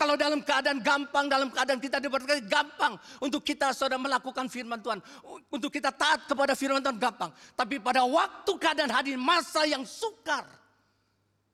[0.00, 4.96] Kalau dalam keadaan gampang, dalam keadaan kita diberkati gampang untuk kita saudara melakukan firman Tuhan.
[5.52, 7.28] Untuk kita taat kepada firman Tuhan gampang.
[7.52, 10.48] Tapi pada waktu keadaan hadir masa yang sukar.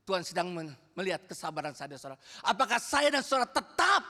[0.06, 0.54] Tuhan sedang
[0.94, 2.22] melihat kesabaran saya saudara.
[2.46, 4.06] Apakah saya dan saudara tetap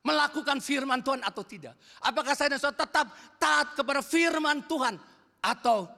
[0.00, 1.76] melakukan firman Tuhan atau tidak?
[2.00, 3.06] Apakah saya dan saudara tetap
[3.36, 4.96] taat kepada firman Tuhan
[5.44, 5.92] atau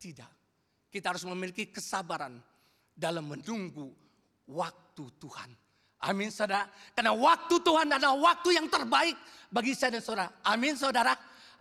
[0.00, 0.32] tidak?
[0.88, 2.40] Kita harus memiliki kesabaran
[2.96, 3.92] dalam menunggu
[4.48, 5.67] waktu Tuhan.
[5.98, 6.70] Amin saudara.
[6.94, 9.18] Karena waktu Tuhan adalah waktu yang terbaik
[9.50, 10.30] bagi saya dan saudara.
[10.46, 11.14] Amin saudara.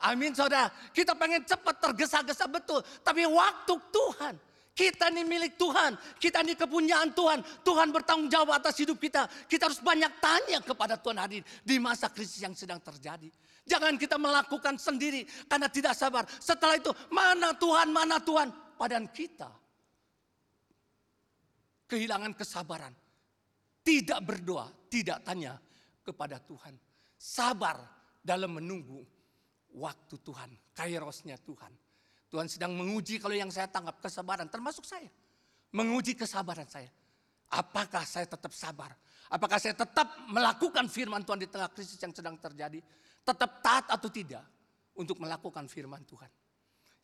[0.05, 0.69] Amin saudara.
[0.93, 2.85] Kita pengen cepat tergesa-gesa betul.
[3.01, 4.35] Tapi waktu Tuhan.
[4.77, 5.97] Kita ini milik Tuhan.
[6.21, 7.41] Kita ini kepunyaan Tuhan.
[7.65, 9.25] Tuhan bertanggung jawab atas hidup kita.
[9.49, 11.41] Kita harus banyak tanya kepada Tuhan hadir.
[11.65, 13.25] Di masa krisis yang sedang terjadi.
[13.65, 15.25] Jangan kita melakukan sendiri.
[15.49, 16.29] Karena tidak sabar.
[16.29, 18.53] Setelah itu mana Tuhan, mana Tuhan.
[18.77, 19.49] Padahal kita.
[21.89, 23.07] Kehilangan kesabaran
[23.88, 25.55] tidak berdoa, tidak tanya
[26.03, 26.75] kepada Tuhan.
[27.15, 27.79] Sabar
[28.19, 28.99] dalam menunggu
[29.79, 31.71] waktu Tuhan, kairosnya Tuhan.
[32.27, 35.07] Tuhan sedang menguji kalau yang saya tangkap kesabaran, termasuk saya.
[35.71, 36.91] Menguji kesabaran saya.
[37.47, 38.91] Apakah saya tetap sabar?
[39.31, 42.83] Apakah saya tetap melakukan firman Tuhan di tengah krisis yang sedang terjadi?
[43.23, 44.43] Tetap taat atau tidak
[44.99, 46.27] untuk melakukan firman Tuhan?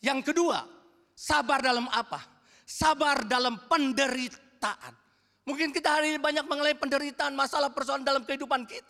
[0.03, 0.67] Yang kedua,
[1.15, 2.19] sabar dalam apa?
[2.67, 5.02] Sabar dalam penderitaan.
[5.43, 8.87] Mungkin kita hari ini banyak mengalami penderitaan, masalah persoalan dalam kehidupan kita.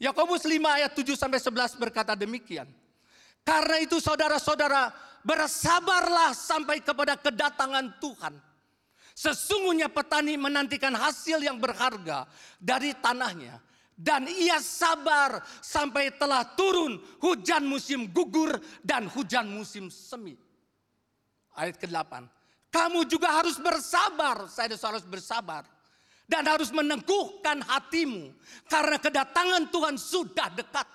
[0.00, 2.64] Yakobus 5 ayat 7 sampai 11 berkata demikian.
[3.44, 4.88] Karena itu saudara-saudara
[5.20, 8.34] bersabarlah sampai kepada kedatangan Tuhan.
[9.12, 12.24] Sesungguhnya petani menantikan hasil yang berharga
[12.56, 13.60] dari tanahnya.
[13.92, 20.32] Dan ia sabar sampai telah turun hujan musim gugur dan hujan musim semi.
[21.52, 22.24] Ayat ke-8.
[22.72, 24.48] Kamu juga harus bersabar.
[24.48, 25.68] Saya harus bersabar
[26.30, 28.30] dan harus meneguhkan hatimu
[28.70, 30.86] karena kedatangan Tuhan sudah dekat.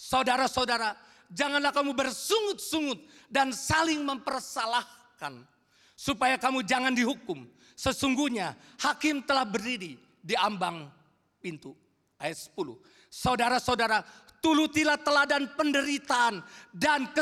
[0.00, 0.96] Saudara-saudara,
[1.28, 5.44] janganlah kamu bersungut-sungut dan saling mempersalahkan
[5.92, 7.44] supaya kamu jangan dihukum.
[7.76, 10.88] Sesungguhnya hakim telah berdiri di ambang
[11.36, 11.76] pintu.
[12.16, 12.80] Ayat 10.
[13.12, 14.00] Saudara-saudara,
[14.40, 16.40] tulutilah teladan penderitaan
[16.72, 17.12] dan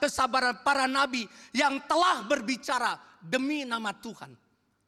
[0.00, 4.32] kesabaran para nabi yang telah berbicara demi nama Tuhan.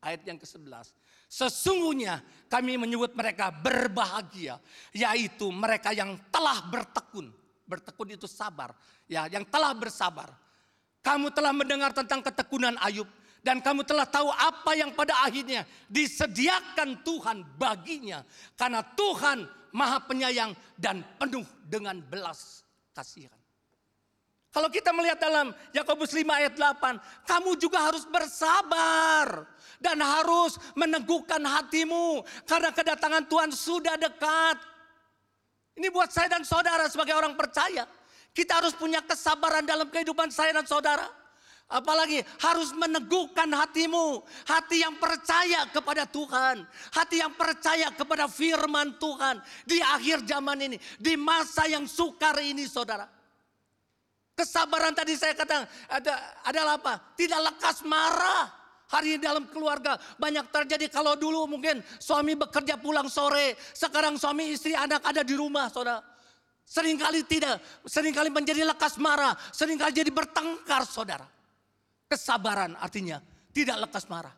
[0.05, 1.03] Ayat yang ke-11.
[1.35, 4.62] Sesungguhnya kami menyebut mereka berbahagia,
[4.95, 7.35] yaitu mereka yang telah bertekun.
[7.66, 8.70] Bertekun itu sabar,
[9.11, 10.30] ya, yang telah bersabar.
[11.03, 13.11] Kamu telah mendengar tentang ketekunan Ayub
[13.43, 18.22] dan kamu telah tahu apa yang pada akhirnya disediakan Tuhan baginya
[18.55, 22.62] karena Tuhan Maha Penyayang dan penuh dengan belas
[22.95, 23.43] kasihan.
[24.55, 29.50] Kalau kita melihat dalam Yakobus 5 ayat 8, kamu juga harus bersabar
[29.82, 34.62] dan harus meneguhkan hatimu karena kedatangan Tuhan sudah dekat.
[35.74, 37.82] Ini buat saya dan saudara sebagai orang percaya.
[38.30, 41.11] Kita harus punya kesabaran dalam kehidupan saya dan saudara.
[41.66, 44.22] Apalagi harus meneguhkan hatimu.
[44.46, 46.62] Hati yang percaya kepada Tuhan.
[46.94, 49.42] Hati yang percaya kepada firman Tuhan.
[49.66, 50.78] Di akhir zaman ini.
[51.02, 53.24] Di masa yang sukar ini saudara.
[54.35, 56.95] Kesabaran tadi saya katakan ada, adalah apa?
[57.14, 58.51] Tidak lekas marah.
[58.85, 63.55] Hari ini dalam keluarga banyak terjadi kalau dulu mungkin suami bekerja pulang sore.
[63.72, 66.03] Sekarang suami istri anak ada di rumah saudara.
[66.64, 71.28] Seringkali tidak, sering kali menjadi lekas marah, sering kali jadi bertengkar saudara.
[72.11, 73.22] Kesabaran artinya
[73.55, 74.35] tidak lekas marah.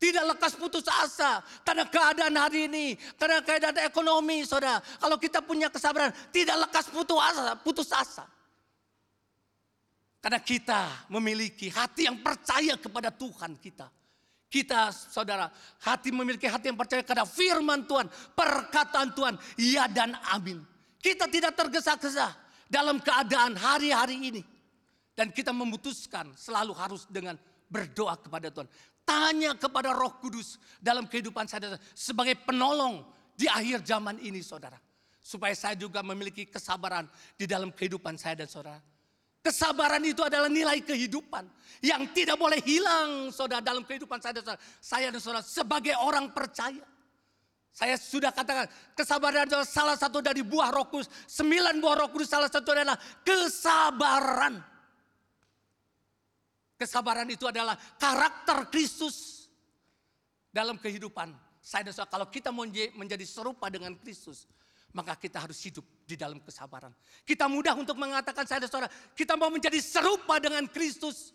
[0.00, 4.80] Tidak lekas putus asa karena keadaan hari ini, karena keadaan ekonomi saudara.
[4.80, 8.24] Kalau kita punya kesabaran, tidak lekas putus asa, putus asa.
[10.20, 13.88] Karena kita memiliki hati yang percaya kepada Tuhan kita.
[14.50, 15.48] Kita saudara,
[15.80, 20.60] hati memiliki hati yang percaya kepada firman Tuhan, perkataan Tuhan, ya dan amin.
[21.00, 22.36] Kita tidak tergesa-gesa
[22.68, 24.42] dalam keadaan hari-hari ini.
[25.16, 27.38] Dan kita memutuskan selalu harus dengan
[27.70, 28.68] berdoa kepada Tuhan.
[29.06, 33.06] Tanya kepada roh kudus dalam kehidupan saya sebagai penolong
[33.38, 34.76] di akhir zaman ini saudara.
[35.22, 37.08] Supaya saya juga memiliki kesabaran
[37.38, 38.80] di dalam kehidupan saya dan saudara.
[39.40, 41.48] Kesabaran itu adalah nilai kehidupan
[41.80, 44.62] yang tidak boleh hilang saudara dalam kehidupan saya dan saudara.
[44.84, 46.84] Saya dan saudara sebagai orang percaya.
[47.72, 51.08] Saya sudah katakan kesabaran adalah salah satu dari buah roh kudus.
[51.24, 54.60] Sembilan buah roh kudus salah satu adalah kesabaran.
[56.76, 59.48] Kesabaran itu adalah karakter Kristus
[60.52, 61.32] dalam kehidupan
[61.64, 62.12] saya dan saudara.
[62.12, 64.44] Kalau kita mau menjadi serupa dengan Kristus,
[64.90, 66.90] maka kita harus hidup di dalam kesabaran.
[67.22, 71.30] Kita mudah untuk mengatakan saya saudara, kita mau menjadi serupa dengan Kristus.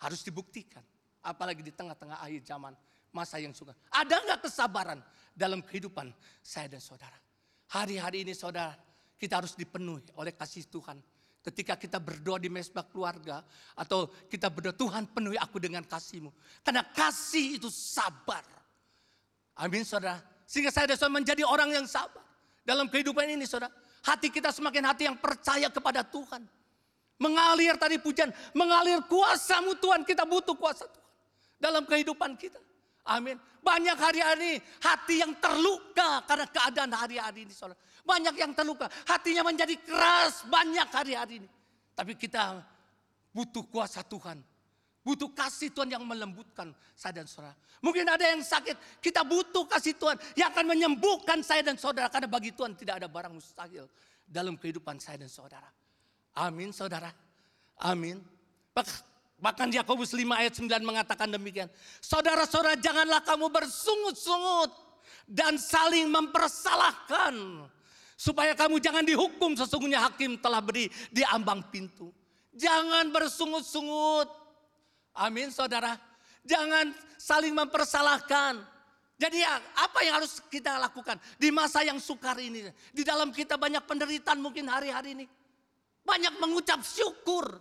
[0.00, 0.82] Harus dibuktikan.
[1.20, 2.72] Apalagi di tengah-tengah akhir zaman,
[3.12, 3.76] masa yang suka.
[3.92, 4.98] Ada nggak kesabaran
[5.36, 6.10] dalam kehidupan
[6.40, 7.14] saya dan saudara?
[7.70, 8.74] Hari-hari ini saudara,
[9.14, 10.98] kita harus dipenuhi oleh kasih Tuhan.
[11.40, 13.40] Ketika kita berdoa di mesbah keluarga
[13.72, 16.32] atau kita berdoa Tuhan penuhi aku dengan kasih-Mu.
[16.60, 18.44] Karena kasih itu sabar.
[19.56, 20.20] Amin saudara.
[20.44, 22.29] Sehingga saya dan saudara menjadi orang yang sabar.
[22.64, 23.72] Dalam kehidupan ini saudara.
[24.00, 26.44] Hati kita semakin hati yang percaya kepada Tuhan.
[27.20, 28.32] Mengalir tadi pujian.
[28.56, 30.08] Mengalir kuasamu Tuhan.
[30.08, 31.08] Kita butuh kuasa Tuhan.
[31.60, 32.60] Dalam kehidupan kita.
[33.04, 33.36] Amin.
[33.60, 37.76] Banyak hari-hari hati yang terluka karena keadaan hari-hari ini saudara.
[38.04, 38.88] Banyak yang terluka.
[39.08, 41.48] Hatinya menjadi keras banyak hari-hari ini.
[41.92, 42.64] Tapi kita
[43.36, 44.40] butuh kuasa Tuhan.
[45.00, 47.56] Butuh kasih Tuhan yang melembutkan saya dan saudara.
[47.80, 49.00] Mungkin ada yang sakit.
[49.00, 52.12] Kita butuh kasih Tuhan yang akan menyembuhkan saya dan saudara.
[52.12, 53.88] Karena bagi Tuhan tidak ada barang mustahil
[54.28, 55.72] dalam kehidupan saya dan saudara.
[56.36, 57.08] Amin saudara.
[57.80, 58.20] Amin.
[59.40, 61.72] Bahkan- Yakobus 5 ayat 9 mengatakan demikian.
[62.04, 64.68] Saudara-saudara janganlah kamu bersungut-sungut
[65.24, 67.64] dan saling mempersalahkan.
[68.20, 72.12] Supaya kamu jangan dihukum sesungguhnya hakim telah beri di ambang pintu.
[72.52, 74.28] Jangan bersungut-sungut.
[75.20, 76.00] Amin saudara.
[76.48, 78.64] Jangan saling mempersalahkan.
[79.20, 82.64] Jadi ya, apa yang harus kita lakukan di masa yang sukar ini?
[82.88, 85.28] Di dalam kita banyak penderitaan mungkin hari-hari ini.
[86.00, 87.60] Banyak mengucap syukur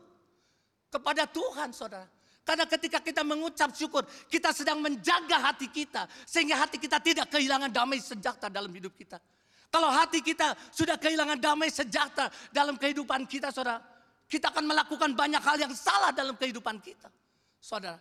[0.87, 2.07] kepada Tuhan saudara.
[2.47, 6.07] Karena ketika kita mengucap syukur, kita sedang menjaga hati kita.
[6.23, 9.19] Sehingga hati kita tidak kehilangan damai sejahtera dalam hidup kita.
[9.67, 13.83] Kalau hati kita sudah kehilangan damai sejahtera dalam kehidupan kita saudara.
[14.31, 17.11] Kita akan melakukan banyak hal yang salah dalam kehidupan kita.
[17.59, 17.99] Saudara.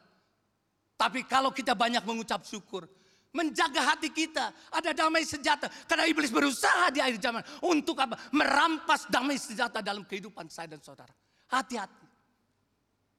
[0.98, 2.86] Tapi kalau kita banyak mengucap syukur.
[3.28, 4.50] Menjaga hati kita.
[4.72, 5.68] Ada damai sejahtera.
[5.84, 7.42] Karena iblis berusaha di akhir zaman.
[7.62, 8.16] Untuk apa?
[8.34, 11.12] Merampas damai sejahtera dalam kehidupan saya dan saudara.
[11.52, 12.06] Hati-hati.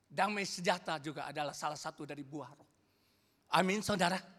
[0.10, 2.70] Damai sejahtera juga adalah salah satu dari buah roh.
[3.54, 4.39] Amin saudara.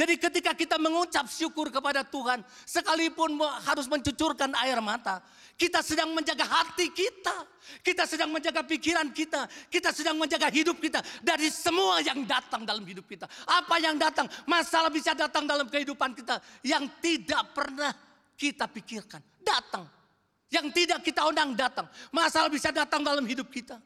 [0.00, 3.36] Jadi ketika kita mengucap syukur kepada Tuhan, sekalipun
[3.68, 5.20] harus mencucurkan air mata,
[5.60, 7.44] kita sedang menjaga hati kita,
[7.84, 12.80] kita sedang menjaga pikiran kita, kita sedang menjaga hidup kita dari semua yang datang dalam
[12.80, 13.28] hidup kita.
[13.44, 17.92] Apa yang datang, masalah bisa datang dalam kehidupan kita yang tidak pernah
[18.40, 19.84] kita pikirkan, datang.
[20.48, 23.76] Yang tidak kita undang datang, masalah bisa datang dalam hidup kita.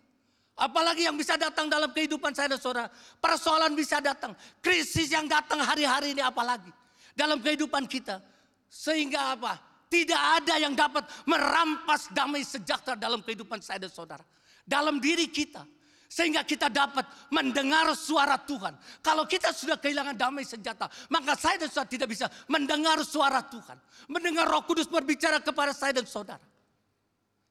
[0.54, 2.86] Apalagi yang bisa datang dalam kehidupan saya dan saudara.
[3.18, 4.38] Persoalan bisa datang.
[4.62, 6.70] Krisis yang datang hari-hari ini apalagi.
[7.10, 8.22] Dalam kehidupan kita.
[8.70, 9.58] Sehingga apa?
[9.90, 14.22] Tidak ada yang dapat merampas damai sejahtera dalam kehidupan saya dan saudara.
[14.62, 15.66] Dalam diri kita.
[16.06, 17.02] Sehingga kita dapat
[17.34, 18.78] mendengar suara Tuhan.
[19.02, 20.86] Kalau kita sudah kehilangan damai sejahtera.
[21.10, 23.74] Maka saya dan saudara tidak bisa mendengar suara Tuhan.
[24.06, 26.53] Mendengar roh kudus berbicara kepada saya dan saudara.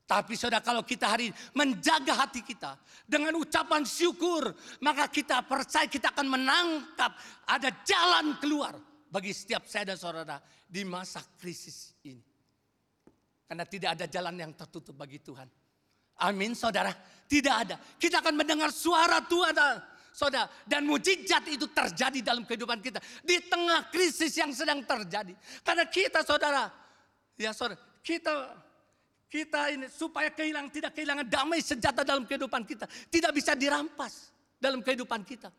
[0.03, 2.75] Tapi saudara kalau kita hari ini menjaga hati kita
[3.07, 4.51] dengan ucapan syukur,
[4.83, 7.15] maka kita percaya kita akan menangkap
[7.47, 8.75] ada jalan keluar
[9.07, 12.19] bagi setiap saya dan saudara di masa krisis ini.
[13.47, 15.47] Karena tidak ada jalan yang tertutup bagi Tuhan.
[16.19, 16.91] Amin saudara,
[17.25, 17.75] tidak ada.
[17.97, 19.55] Kita akan mendengar suara Tuhan
[20.13, 20.45] saudara.
[20.67, 23.01] Dan mujizat itu terjadi dalam kehidupan kita.
[23.25, 25.33] Di tengah krisis yang sedang terjadi.
[25.65, 26.69] Karena kita saudara,
[27.33, 28.53] ya saudara, kita
[29.33, 34.29] kita ini supaya kehilangan tidak kehilangan damai sejahtera dalam kehidupan kita, tidak bisa dirampas
[34.61, 35.49] dalam kehidupan kita.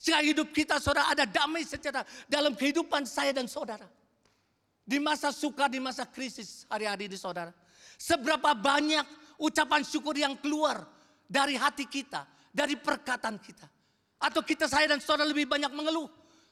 [0.00, 3.84] Sehingga hidup kita saudara ada damai sejahtera dalam kehidupan saya dan saudara.
[4.88, 7.52] Di masa suka, di masa krisis hari-hari ini saudara.
[8.00, 9.04] Seberapa banyak
[9.36, 10.88] ucapan syukur yang keluar
[11.28, 13.68] dari hati kita, dari perkataan kita.
[14.24, 16.08] Atau kita saya dan saudara lebih banyak mengeluh.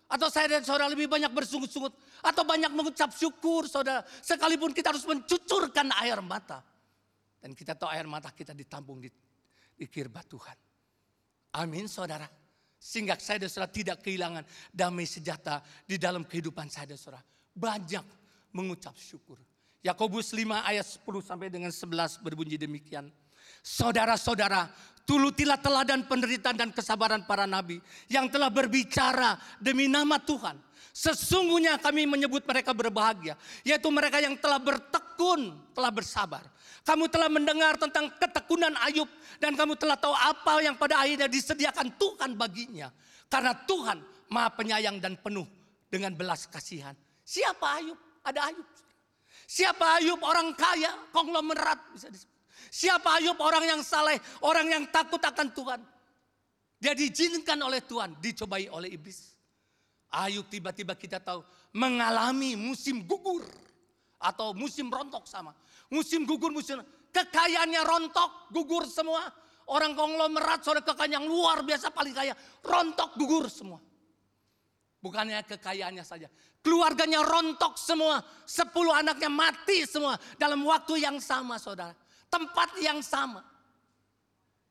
[0.06, 1.90] Atau saya dan saudara lebih banyak bersungut-sungut.
[2.22, 4.06] Atau banyak mengucap syukur saudara.
[4.22, 6.62] Sekalipun kita harus mencucurkan air mata.
[7.42, 9.10] Dan kita tahu air mata kita ditampung di,
[9.74, 10.54] di kirba Tuhan.
[11.58, 12.30] Amin saudara.
[12.78, 17.24] Sehingga saya dan saudara tidak kehilangan damai sejahtera di dalam kehidupan saya dan saudara.
[17.56, 18.06] Banyak
[18.54, 19.42] mengucap syukur.
[19.82, 23.10] Yakobus 5 ayat 10 sampai dengan 11 berbunyi demikian.
[23.62, 24.70] Saudara-saudara,
[25.06, 27.78] tulutilah teladan penderitaan dan kesabaran para nabi
[28.10, 30.58] yang telah berbicara demi nama Tuhan.
[30.96, 33.36] Sesungguhnya kami menyebut mereka berbahagia,
[33.68, 36.40] yaitu mereka yang telah bertekun, telah bersabar.
[36.88, 41.92] Kamu telah mendengar tentang ketekunan Ayub dan kamu telah tahu apa yang pada akhirnya disediakan
[42.00, 42.88] Tuhan baginya.
[43.28, 44.00] Karena Tuhan
[44.32, 45.44] Maha Penyayang dan penuh
[45.92, 46.96] dengan belas kasihan.
[47.26, 47.98] Siapa Ayub?
[48.24, 48.68] Ada Ayub.
[49.44, 52.35] Siapa Ayub orang kaya, konglomerat bisa disebut.
[52.70, 55.80] Siapa Ayub orang yang saleh, orang yang takut akan Tuhan.
[56.76, 59.32] Dia diizinkan oleh Tuhan, dicobai oleh iblis.
[60.12, 61.42] Ayub tiba-tiba kita tahu
[61.74, 63.42] mengalami musim gugur
[64.20, 65.56] atau musim rontok sama.
[65.88, 69.24] Musim gugur, musim kekayaannya rontok, gugur semua.
[69.66, 73.82] Orang konglomerat, saudara kekayaan yang luar biasa paling kaya, rontok, gugur semua.
[75.02, 76.30] Bukannya kekayaannya saja.
[76.62, 78.18] Keluarganya rontok semua.
[78.42, 80.18] Sepuluh anaknya mati semua.
[80.34, 81.94] Dalam waktu yang sama saudara.
[82.28, 83.42] Tempat yang sama.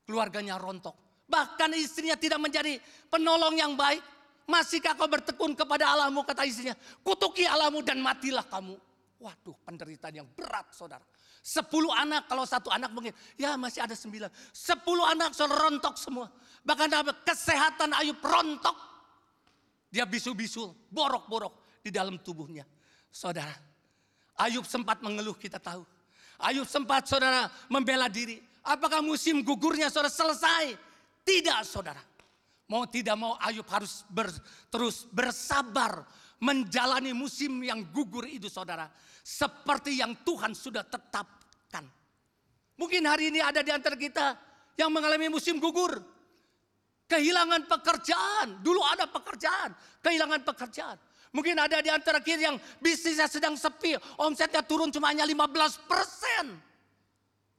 [0.05, 0.93] Keluarganya rontok.
[1.25, 2.77] Bahkan istrinya tidak menjadi
[3.09, 4.01] penolong yang baik.
[4.45, 6.77] Masihkah kau bertekun kepada Allahmu kata istrinya.
[7.01, 8.77] Kutuki Allahmu dan matilah kamu.
[9.17, 11.01] Waduh penderitaan yang berat saudara.
[11.41, 13.13] Sepuluh anak kalau satu anak mungkin.
[13.41, 14.29] Ya masih ada sembilan.
[14.53, 16.29] Sepuluh anak saudara rontok semua.
[16.61, 16.89] Bahkan
[17.25, 18.95] kesehatan Ayub rontok
[19.95, 22.67] dia bisu-bisul, borok-borok di dalam tubuhnya.
[23.07, 23.55] Saudara,
[24.43, 25.87] Ayub sempat mengeluh kita tahu.
[26.41, 28.41] Ayub sempat saudara membela diri.
[28.65, 30.75] Apakah musim gugurnya saudara selesai?
[31.23, 32.01] Tidak saudara.
[32.65, 34.27] Mau tidak mau Ayub harus ber,
[34.73, 36.01] terus bersabar
[36.41, 38.89] menjalani musim yang gugur itu saudara.
[39.25, 41.85] Seperti yang Tuhan sudah tetapkan.
[42.75, 44.35] Mungkin hari ini ada di antara kita
[44.75, 45.97] yang mengalami musim gugur.
[47.05, 48.65] Kehilangan pekerjaan.
[48.65, 49.71] Dulu ada pekerjaan.
[50.01, 50.97] Kehilangan pekerjaan.
[51.35, 53.99] Mungkin ada di antara kita yang bisnisnya sedang sepi.
[54.23, 55.51] Omsetnya turun cuma hanya 15
[55.83, 56.55] persen.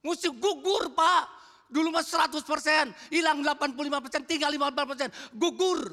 [0.01, 1.29] Mesti gugur pak.
[1.69, 2.89] Dulu mas 100 persen.
[3.13, 4.23] Hilang 85 persen.
[4.25, 5.09] Tinggal 15 persen.
[5.37, 5.93] Gugur.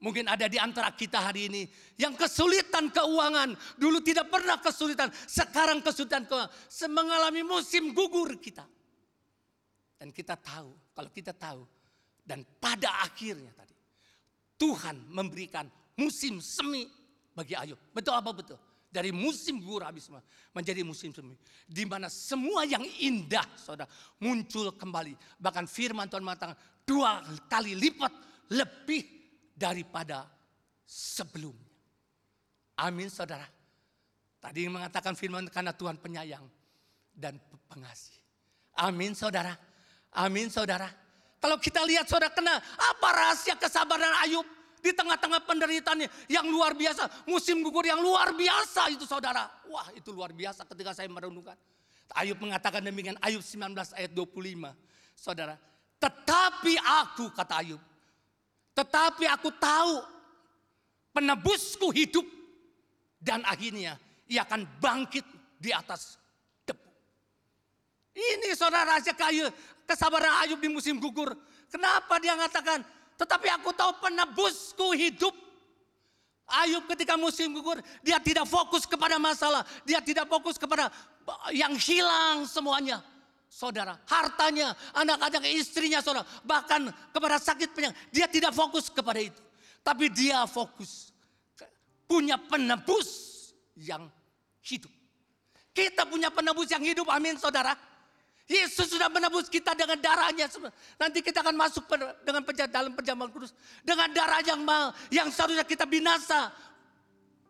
[0.00, 1.62] Mungkin ada di antara kita hari ini
[2.00, 3.52] yang kesulitan keuangan.
[3.76, 5.12] Dulu tidak pernah kesulitan.
[5.28, 6.52] Sekarang kesulitan keuangan.
[6.88, 8.64] Mengalami musim gugur kita.
[10.00, 10.72] Dan kita tahu.
[10.96, 11.68] Kalau kita tahu
[12.24, 13.76] dan pada akhirnya tadi
[14.56, 15.68] Tuhan memberikan
[15.98, 16.86] musim semi
[17.34, 17.78] bagi Ayub.
[17.90, 18.58] Betul apa betul?
[18.94, 20.06] Dari musim gugur habis
[20.54, 21.34] menjadi musim semi.
[21.66, 23.90] Di mana semua yang indah saudara
[24.22, 25.18] muncul kembali.
[25.42, 26.54] Bahkan firman Tuhan mengatakan
[26.86, 27.18] dua
[27.50, 28.12] kali lipat
[28.54, 29.02] lebih
[29.50, 30.30] daripada
[30.86, 31.74] sebelumnya.
[32.78, 33.46] Amin saudara.
[34.38, 36.46] Tadi mengatakan firman karena Tuhan penyayang
[37.10, 38.14] dan pengasih.
[38.78, 39.54] Amin saudara.
[40.14, 40.86] Amin saudara.
[41.42, 44.46] Kalau kita lihat saudara kena apa rahasia kesabaran Ayub
[44.84, 47.24] di tengah-tengah penderitaannya yang luar biasa.
[47.24, 49.48] Musim gugur yang luar biasa itu saudara.
[49.72, 51.56] Wah itu luar biasa ketika saya merenungkan.
[52.12, 54.76] Ayub mengatakan demikian Ayub 19 ayat 25.
[55.16, 55.56] Saudara,
[55.96, 57.80] tetapi aku kata Ayub.
[58.76, 60.04] Tetapi aku tahu
[61.16, 62.26] penebusku hidup
[63.22, 63.96] dan akhirnya
[64.28, 65.24] ia akan bangkit
[65.56, 66.20] di atas
[66.68, 66.90] debu.
[68.12, 69.48] Ini saudara rahasia kayu
[69.88, 71.32] kesabaran Ayub di musim gugur.
[71.72, 72.84] Kenapa dia mengatakan,
[73.14, 75.34] tetapi aku tahu penebusku hidup.
[76.44, 79.64] Ayub ketika musim gugur, dia tidak fokus kepada masalah.
[79.88, 80.92] Dia tidak fokus kepada
[81.56, 83.00] yang hilang semuanya.
[83.48, 86.26] Saudara, hartanya, anak-anak istrinya saudara.
[86.42, 87.96] Bahkan kepada sakit penyakit.
[88.10, 89.40] Dia tidak fokus kepada itu.
[89.80, 91.14] Tapi dia fokus.
[92.04, 93.08] Punya penebus
[93.78, 94.10] yang
[94.66, 94.90] hidup.
[95.70, 97.72] Kita punya penebus yang hidup, amin saudara.
[98.44, 100.44] Yesus sudah menebus kita dengan darahnya.
[101.00, 101.88] Nanti kita akan masuk
[102.28, 103.56] dengan penjara, dalam perjamuan kudus.
[103.80, 106.52] Dengan darah yang mal, yang seharusnya kita binasa.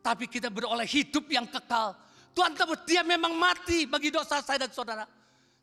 [0.06, 1.98] Tapi kita beroleh hidup yang kekal.
[2.34, 5.06] Tuhan tebus, dia memang mati bagi dosa saya dan saudara.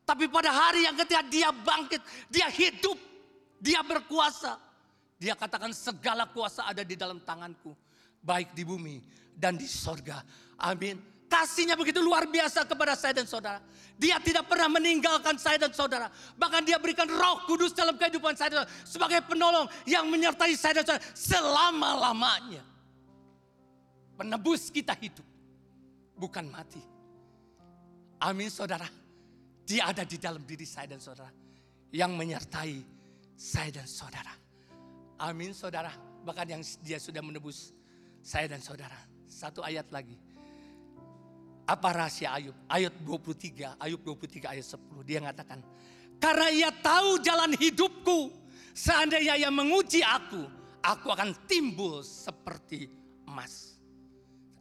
[0.04, 2.98] Tapi pada hari yang ketika dia bangkit, dia hidup,
[3.56, 4.60] dia berkuasa.
[5.16, 7.72] Dia katakan segala kuasa ada di dalam tanganku.
[8.20, 9.00] Baik di bumi
[9.32, 10.20] dan di sorga.
[10.60, 11.11] Amin.
[11.32, 13.56] Kasihnya begitu luar biasa kepada saya dan saudara.
[13.96, 16.12] Dia tidak pernah meninggalkan saya dan saudara.
[16.36, 18.84] Bahkan dia berikan roh kudus dalam kehidupan saya dan saudara.
[18.84, 22.60] Sebagai penolong yang menyertai saya dan saudara selama-lamanya.
[24.20, 25.24] Penebus kita hidup.
[26.20, 26.84] Bukan mati.
[28.20, 28.84] Amin saudara.
[29.64, 31.32] Dia ada di dalam diri saya dan saudara.
[31.96, 32.76] Yang menyertai
[33.40, 34.36] saya dan saudara.
[35.16, 35.96] Amin saudara.
[36.28, 37.72] Bahkan yang dia sudah menebus
[38.20, 39.00] saya dan saudara.
[39.32, 40.31] Satu ayat lagi.
[41.62, 42.56] Apa rahasia Ayub?
[42.66, 45.06] Ayat 23, Ayub 23 ayat 10.
[45.06, 45.58] Dia mengatakan,
[46.18, 48.30] karena ia tahu jalan hidupku.
[48.72, 50.48] Seandainya ia menguji aku,
[50.80, 52.88] aku akan timbul seperti
[53.28, 53.76] emas.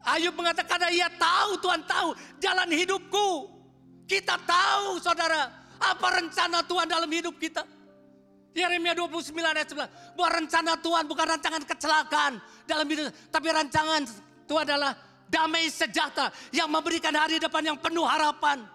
[0.04, 2.10] Ayub mengatakan karena ia tahu, Tuhan tahu
[2.42, 3.28] jalan hidupku.
[4.10, 5.48] Kita tahu saudara,
[5.80, 7.66] apa rencana Tuhan dalam hidup kita.
[8.52, 10.18] Yeremia 29 ayat 11.
[10.20, 12.34] Bahwa rencana Tuhan bukan rancangan kecelakaan
[12.68, 13.08] dalam hidup.
[13.32, 14.02] Tapi rancangan
[14.44, 14.92] Tuhan adalah
[15.32, 18.68] damai sejahtera yang memberikan hari depan yang penuh harapan.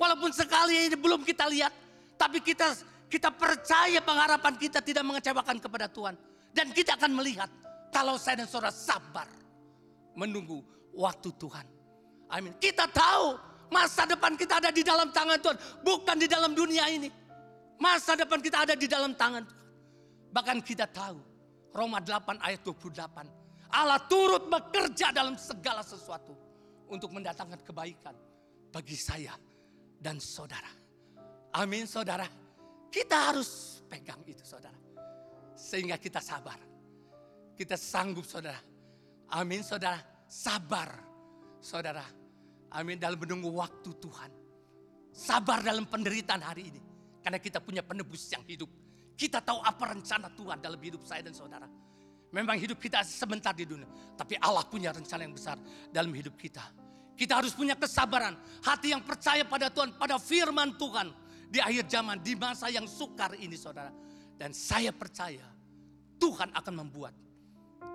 [0.00, 1.74] Walaupun sekali ini belum kita lihat,
[2.16, 2.72] tapi kita
[3.12, 6.16] kita percaya pengharapan kita tidak mengecewakan kepada Tuhan.
[6.48, 7.52] Dan kita akan melihat
[7.92, 9.28] kalau saya dan saudara sabar
[10.16, 10.64] menunggu
[10.96, 11.66] waktu Tuhan.
[12.32, 12.56] Amin.
[12.56, 13.36] Kita tahu
[13.68, 17.12] masa depan kita ada di dalam tangan Tuhan, bukan di dalam dunia ini.
[17.78, 19.58] Masa depan kita ada di dalam tangan Tuhan.
[20.28, 21.18] Bahkan kita tahu
[21.72, 23.47] Roma 8 ayat 28.
[23.68, 26.32] Allah turut bekerja dalam segala sesuatu
[26.88, 28.16] untuk mendatangkan kebaikan
[28.72, 29.36] bagi saya
[30.00, 30.70] dan saudara.
[31.56, 32.24] Amin saudara.
[32.88, 34.76] Kita harus pegang itu saudara.
[35.52, 36.56] Sehingga kita sabar.
[37.52, 38.60] Kita sanggup saudara.
[39.36, 40.00] Amin saudara.
[40.24, 40.88] Sabar
[41.60, 42.04] saudara.
[42.72, 44.30] Amin dalam menunggu waktu Tuhan.
[45.12, 46.80] Sabar dalam penderitaan hari ini.
[47.20, 48.70] Karena kita punya penebus yang hidup.
[49.18, 51.66] Kita tahu apa rencana Tuhan dalam hidup saya dan saudara.
[52.28, 53.88] Memang hidup kita sebentar di dunia.
[54.16, 55.56] Tapi Allah punya rencana yang besar
[55.88, 56.60] dalam hidup kita.
[57.16, 58.36] Kita harus punya kesabaran.
[58.62, 61.08] Hati yang percaya pada Tuhan, pada firman Tuhan.
[61.48, 63.90] Di akhir zaman, di masa yang sukar ini saudara.
[64.36, 65.42] Dan saya percaya
[66.20, 67.16] Tuhan akan membuat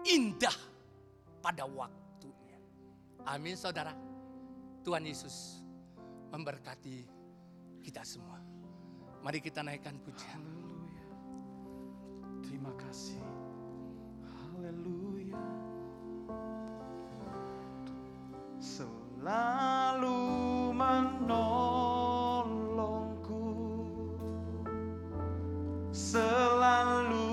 [0.09, 0.57] indah
[1.39, 2.59] pada waktunya.
[3.29, 3.93] Amin saudara.
[4.83, 5.63] Tuhan Yesus
[6.33, 7.07] memberkati
[7.85, 8.41] kita semua.
[9.23, 10.41] Mari kita naikkan pujian.
[12.43, 13.42] Terima kasih.
[14.63, 15.43] Haleluya.
[18.63, 20.23] Selalu
[20.71, 21.51] menolongku.
[25.91, 27.27] Selalu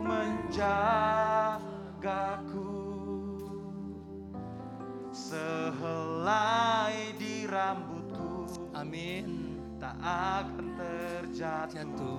[0.00, 1.60] menjagaku.
[5.12, 9.60] Sehelai di rambutku Amin.
[9.76, 12.13] tak akan terjatuh Jatuh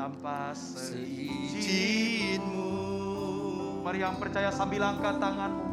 [0.00, 1.60] tanpa seizin.
[1.60, 2.72] seizinmu.
[3.84, 5.68] Mari yang percaya sambil angkat tanganmu.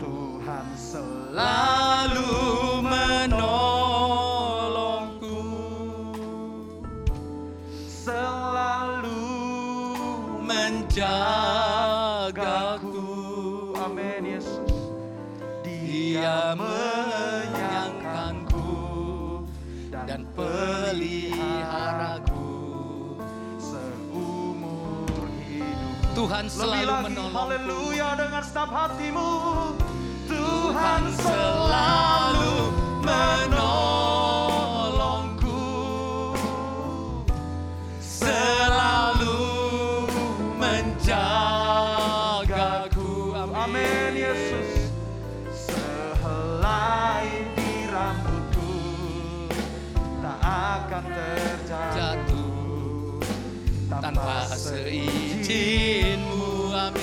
[0.00, 2.24] Tuhan selalu
[2.88, 3.81] Lalu
[26.42, 27.38] Tuhan Lebih selalu lagi, menolongku.
[27.38, 29.30] haleluya dengan setiap hatimu.
[30.26, 32.54] Tuhan Tuhan selalu
[33.06, 33.71] menolongku.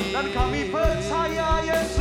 [0.10, 1.99] Dan kami percaya Yesusku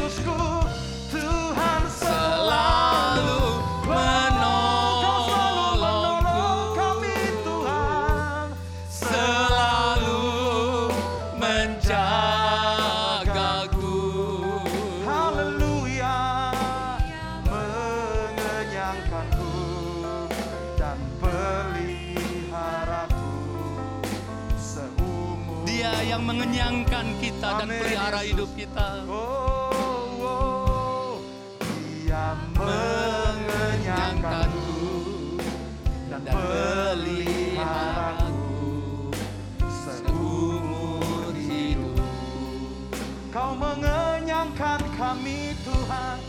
[45.09, 46.21] kami Tuhan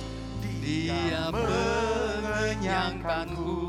[0.64, 3.60] Dia mengenyangkanku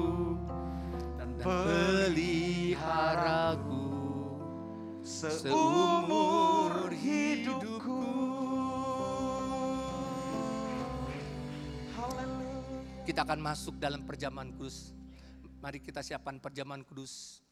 [1.18, 3.90] dan peliharaku
[5.02, 8.06] seumur hidupku.
[13.02, 14.94] Kita akan masuk dalam perjamuan kudus.
[15.58, 17.42] Mari kita siapkan perjamuan kudus.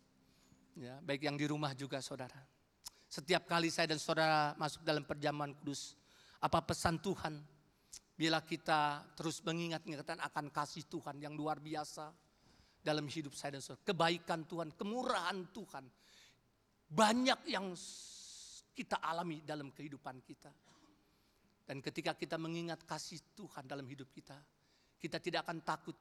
[0.78, 2.38] Ya, baik yang di rumah juga saudara.
[3.10, 5.97] Setiap kali saya dan saudara masuk dalam perjamuan kudus,
[6.38, 7.34] apa pesan Tuhan?
[8.18, 12.10] Bila kita terus mengingat-ingatan akan kasih Tuhan yang luar biasa
[12.82, 13.86] dalam hidup saya dan saudara.
[13.86, 15.84] Kebaikan Tuhan, kemurahan Tuhan.
[16.88, 17.74] Banyak yang
[18.74, 20.50] kita alami dalam kehidupan kita.
[21.62, 24.34] Dan ketika kita mengingat kasih Tuhan dalam hidup kita,
[24.98, 25.94] kita tidak akan takut,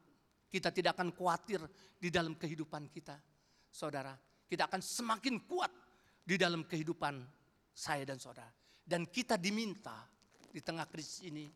[0.48, 1.60] kita tidak akan khawatir
[2.00, 3.20] di dalam kehidupan kita.
[3.68, 4.16] Saudara,
[4.48, 5.70] kita akan semakin kuat
[6.24, 7.20] di dalam kehidupan
[7.76, 8.48] saya dan saudara.
[8.80, 10.17] Dan kita diminta
[10.52, 11.50] di tengah krisis ini,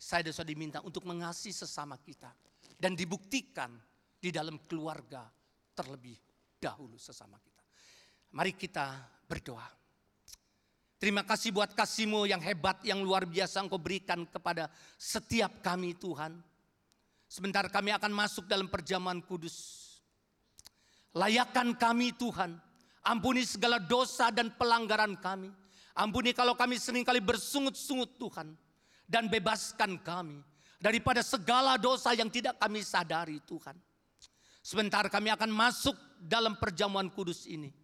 [0.00, 2.32] saya dan saudara diminta untuk mengasihi sesama kita.
[2.80, 3.68] Dan dibuktikan
[4.16, 5.28] di dalam keluarga
[5.76, 6.16] terlebih
[6.56, 7.64] dahulu sesama kita.
[8.32, 8.96] Mari kita
[9.28, 9.68] berdoa.
[11.00, 14.68] Terima kasih buat kasihmu yang hebat, yang luar biasa engkau berikan kepada
[15.00, 16.36] setiap kami Tuhan.
[17.24, 19.88] Sebentar kami akan masuk dalam perjamuan kudus.
[21.16, 22.60] Layakan kami Tuhan.
[23.00, 25.48] Ampuni segala dosa dan pelanggaran kami.
[25.94, 28.54] Ampuni kalau kami sering kali bersungut-sungut Tuhan.
[29.10, 30.38] Dan bebaskan kami
[30.78, 33.74] daripada segala dosa yang tidak kami sadari Tuhan.
[34.62, 37.74] Sebentar kami akan masuk dalam perjamuan kudus ini.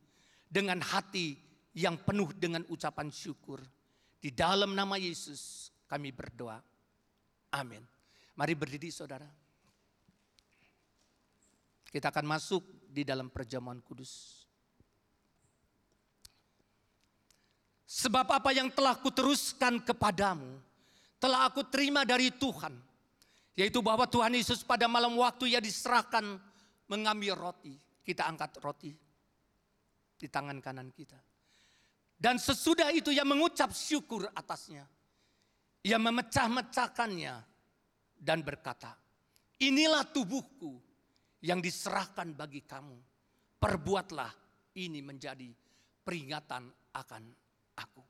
[0.46, 1.34] dengan hati
[1.76, 3.60] yang penuh dengan ucapan syukur.
[4.16, 6.58] Di dalam nama Yesus kami berdoa.
[7.52, 7.84] Amin.
[8.36, 9.28] Mari berdiri saudara.
[11.86, 14.35] Kita akan masuk di dalam perjamuan kudus.
[17.86, 20.58] Sebab apa yang telah kuteruskan kepadamu,
[21.22, 22.74] telah aku terima dari Tuhan.
[23.56, 26.36] Yaitu bahwa Tuhan Yesus pada malam waktu ia diserahkan
[26.90, 27.78] mengambil roti.
[28.02, 28.92] Kita angkat roti
[30.18, 31.16] di tangan kanan kita.
[32.16, 34.84] Dan sesudah itu ia mengucap syukur atasnya.
[35.86, 37.34] Ia memecah-mecahkannya
[38.18, 38.98] dan berkata,
[39.62, 40.80] inilah tubuhku
[41.44, 42.98] yang diserahkan bagi kamu.
[43.56, 44.32] Perbuatlah
[44.74, 45.48] ini menjadi
[46.02, 46.66] peringatan
[46.96, 47.22] akan
[47.76, 48.02] aku.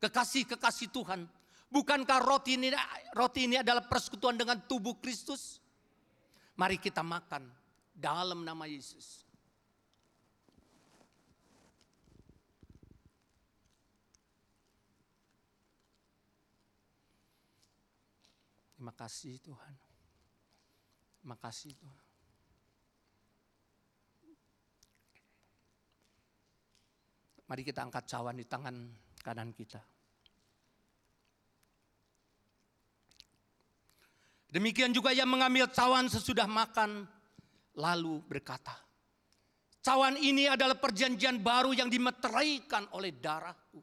[0.00, 1.24] Kekasih-kekasih Tuhan,
[1.72, 2.72] bukankah roti ini,
[3.16, 5.60] roti ini adalah persekutuan dengan tubuh Kristus?
[6.56, 7.48] Mari kita makan
[7.96, 9.24] dalam nama Yesus.
[18.80, 19.74] Terima kasih Tuhan.
[21.20, 22.09] Terima kasih Tuhan.
[27.50, 28.78] Mari kita angkat cawan di tangan
[29.26, 29.82] kanan kita.
[34.54, 37.10] Demikian juga ia mengambil cawan sesudah makan,
[37.74, 38.74] lalu berkata,
[39.82, 43.82] cawan ini adalah perjanjian baru yang dimeteraikan oleh darahku.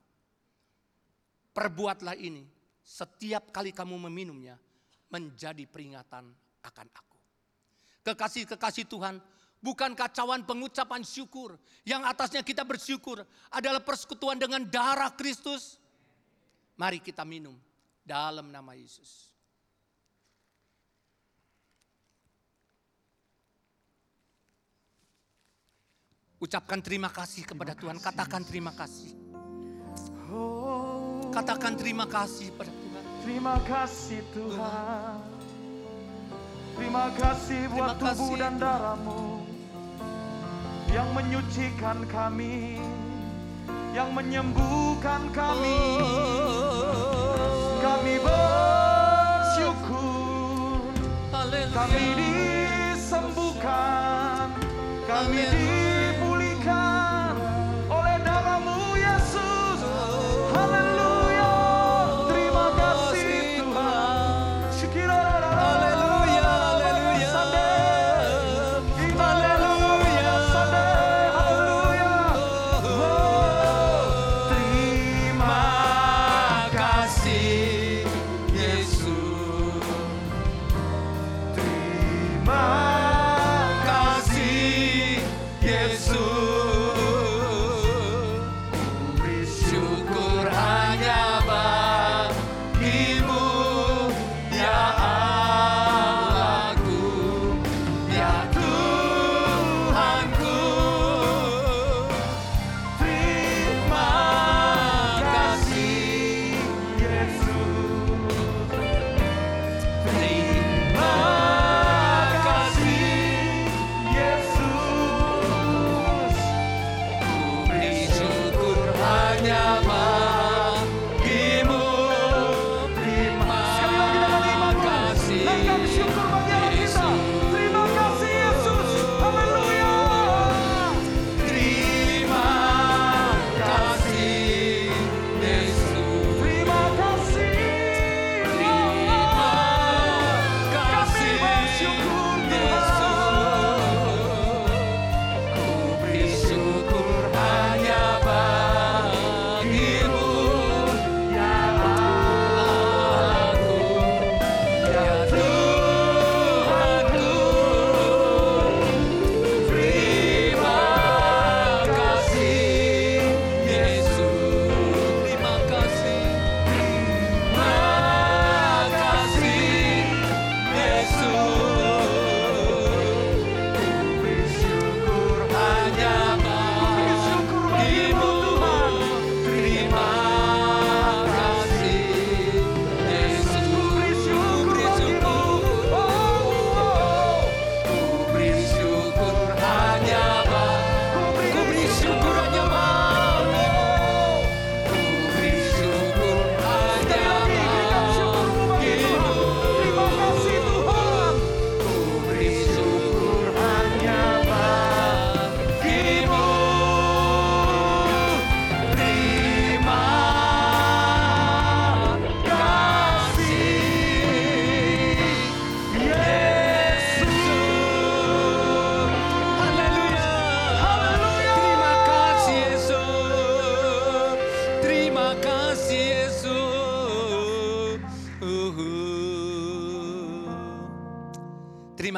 [1.51, 2.47] Perbuatlah ini
[2.79, 4.55] setiap kali kamu meminumnya
[5.11, 6.23] menjadi peringatan
[6.63, 7.19] akan aku.
[8.07, 9.19] Kekasih-kekasih Tuhan,
[9.61, 15.81] bukankah cawan pengucapan syukur yang atasnya kita bersyukur adalah persekutuan dengan darah Kristus?
[16.77, 17.57] Mari kita minum
[18.05, 19.27] dalam nama Yesus.
[26.37, 29.09] Ucapkan terima kasih kepada Tuhan, katakan terima kasih.
[31.33, 33.03] Katakan terima kasih pada Tuhan.
[33.25, 35.36] terima kasih Tuhan.
[36.77, 38.61] Terima kasih buat Terima tubuh kasih, dan Tuhan.
[38.61, 39.41] darahmu
[40.93, 42.77] yang menyucikan kami,
[43.97, 45.73] yang menyembuhkan kami.
[47.81, 49.89] Kami bersyukur,
[51.73, 54.53] kami disembuhkan,
[55.09, 55.56] kami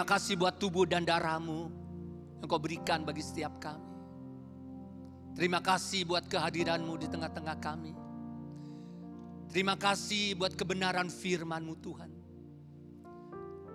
[0.09, 1.69] kasih buat tubuh dan darahmu
[2.41, 3.93] yang kau berikan bagi setiap kami.
[5.37, 7.93] Terima kasih buat kehadiranmu di tengah-tengah kami.
[9.53, 12.11] Terima kasih buat kebenaran firman-Mu Tuhan.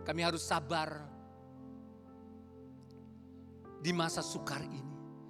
[0.03, 1.07] Kami harus sabar
[3.79, 4.83] di masa sukar ini.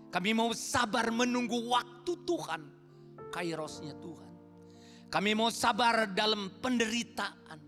[0.08, 2.62] Kami mau sabar menunggu waktu Tuhan,
[3.28, 4.30] kairosnya Tuhan.
[5.12, 7.60] Kami mau sabar dalam penderitaan.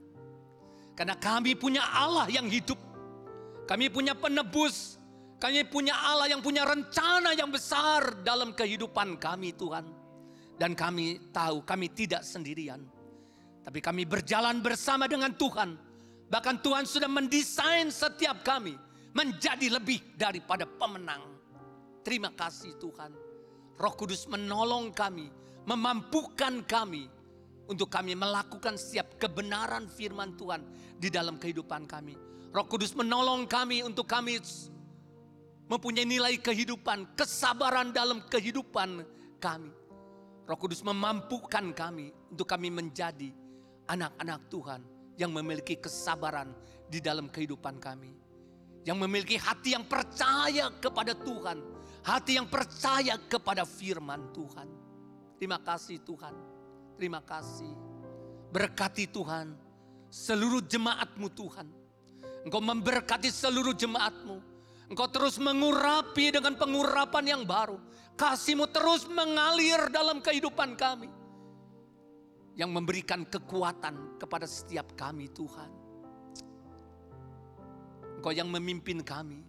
[0.96, 2.85] Karena kami punya Allah yang hidup.
[3.66, 4.96] Kami punya penebus.
[5.36, 9.84] Kami punya Allah yang punya rencana yang besar dalam kehidupan kami Tuhan.
[10.56, 12.80] Dan kami tahu kami tidak sendirian.
[13.60, 15.76] Tapi kami berjalan bersama dengan Tuhan.
[16.32, 18.72] Bahkan Tuhan sudah mendesain setiap kami
[19.12, 21.36] menjadi lebih daripada pemenang.
[22.00, 23.12] Terima kasih Tuhan.
[23.76, 25.28] Roh Kudus menolong kami,
[25.68, 27.04] memampukan kami
[27.68, 30.64] untuk kami melakukan setiap kebenaran firman Tuhan
[30.96, 32.16] di dalam kehidupan kami.
[32.56, 34.40] Roh Kudus menolong kami untuk kami
[35.68, 39.04] mempunyai nilai kehidupan, kesabaran dalam kehidupan
[39.36, 39.68] kami.
[40.48, 43.28] Roh Kudus memampukan kami untuk kami menjadi
[43.92, 44.80] anak-anak Tuhan
[45.20, 46.56] yang memiliki kesabaran
[46.88, 48.16] di dalam kehidupan kami.
[48.88, 51.60] Yang memiliki hati yang percaya kepada Tuhan,
[52.08, 54.68] hati yang percaya kepada firman Tuhan.
[55.36, 56.32] Terima kasih Tuhan.
[56.96, 57.68] Terima kasih.
[58.48, 59.52] Berkati Tuhan
[60.08, 61.84] seluruh jemaatmu Tuhan.
[62.46, 64.38] Engkau memberkati seluruh jemaatmu.
[64.86, 67.74] Engkau terus mengurapi dengan pengurapan yang baru.
[68.14, 71.10] Kasihmu terus mengalir dalam kehidupan kami.
[72.54, 75.70] Yang memberikan kekuatan kepada setiap kami Tuhan.
[78.22, 79.42] Engkau yang memimpin kami.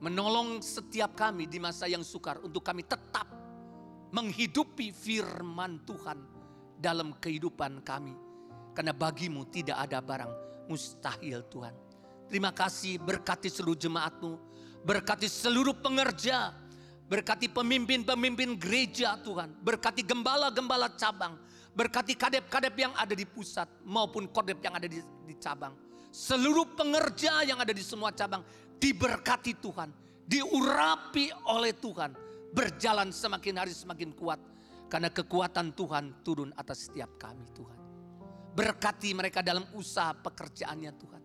[0.00, 3.28] Menolong setiap kami di masa yang sukar untuk kami tetap
[4.16, 6.18] menghidupi firman Tuhan
[6.80, 8.16] dalam kehidupan kami.
[8.72, 11.74] Karena bagimu tidak ada barang mustahil Tuhan.
[12.32, 14.40] Terima kasih berkati seluruh jemaatmu.
[14.88, 16.56] Berkati seluruh pengerja.
[17.12, 19.52] Berkati pemimpin-pemimpin gereja Tuhan.
[19.60, 21.36] Berkati gembala-gembala cabang.
[21.76, 25.76] Berkati kadep-kadep yang ada di pusat maupun kodep yang ada di, di cabang.
[26.08, 28.40] Seluruh pengerja yang ada di semua cabang
[28.80, 29.92] diberkati Tuhan.
[30.24, 32.16] Diurapi oleh Tuhan.
[32.52, 34.40] Berjalan semakin hari semakin kuat.
[34.88, 37.81] Karena kekuatan Tuhan turun atas setiap kami Tuhan.
[38.52, 41.22] Berkati mereka dalam usaha pekerjaannya Tuhan.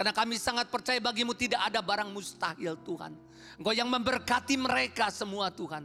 [0.00, 3.12] Karena kami sangat percaya bagimu tidak ada barang mustahil Tuhan.
[3.60, 5.84] Engkau yang memberkati mereka semua Tuhan.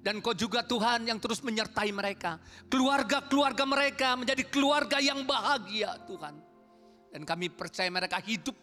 [0.00, 2.40] Dan kau juga Tuhan yang terus menyertai mereka.
[2.72, 6.40] Keluarga-keluarga mereka menjadi keluarga yang bahagia Tuhan.
[7.12, 8.56] Dan kami percaya mereka hidup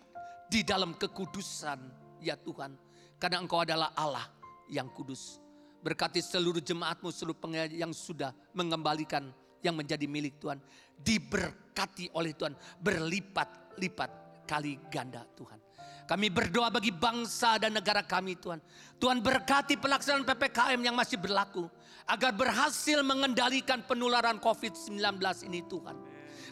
[0.49, 1.77] di dalam kekudusan
[2.17, 2.73] ya Tuhan.
[3.21, 4.25] Karena engkau adalah Allah
[4.65, 5.37] yang kudus.
[5.85, 7.37] Berkati seluruh jemaatmu, seluruh
[7.69, 9.29] yang sudah mengembalikan
[9.65, 10.61] yang menjadi milik Tuhan.
[10.95, 15.65] Diberkati oleh Tuhan berlipat-lipat kali ganda Tuhan.
[16.05, 18.61] Kami berdoa bagi bangsa dan negara kami Tuhan.
[19.01, 21.65] Tuhan berkati pelaksanaan PPKM yang masih berlaku.
[22.05, 25.01] Agar berhasil mengendalikan penularan COVID-19
[25.49, 25.97] ini Tuhan.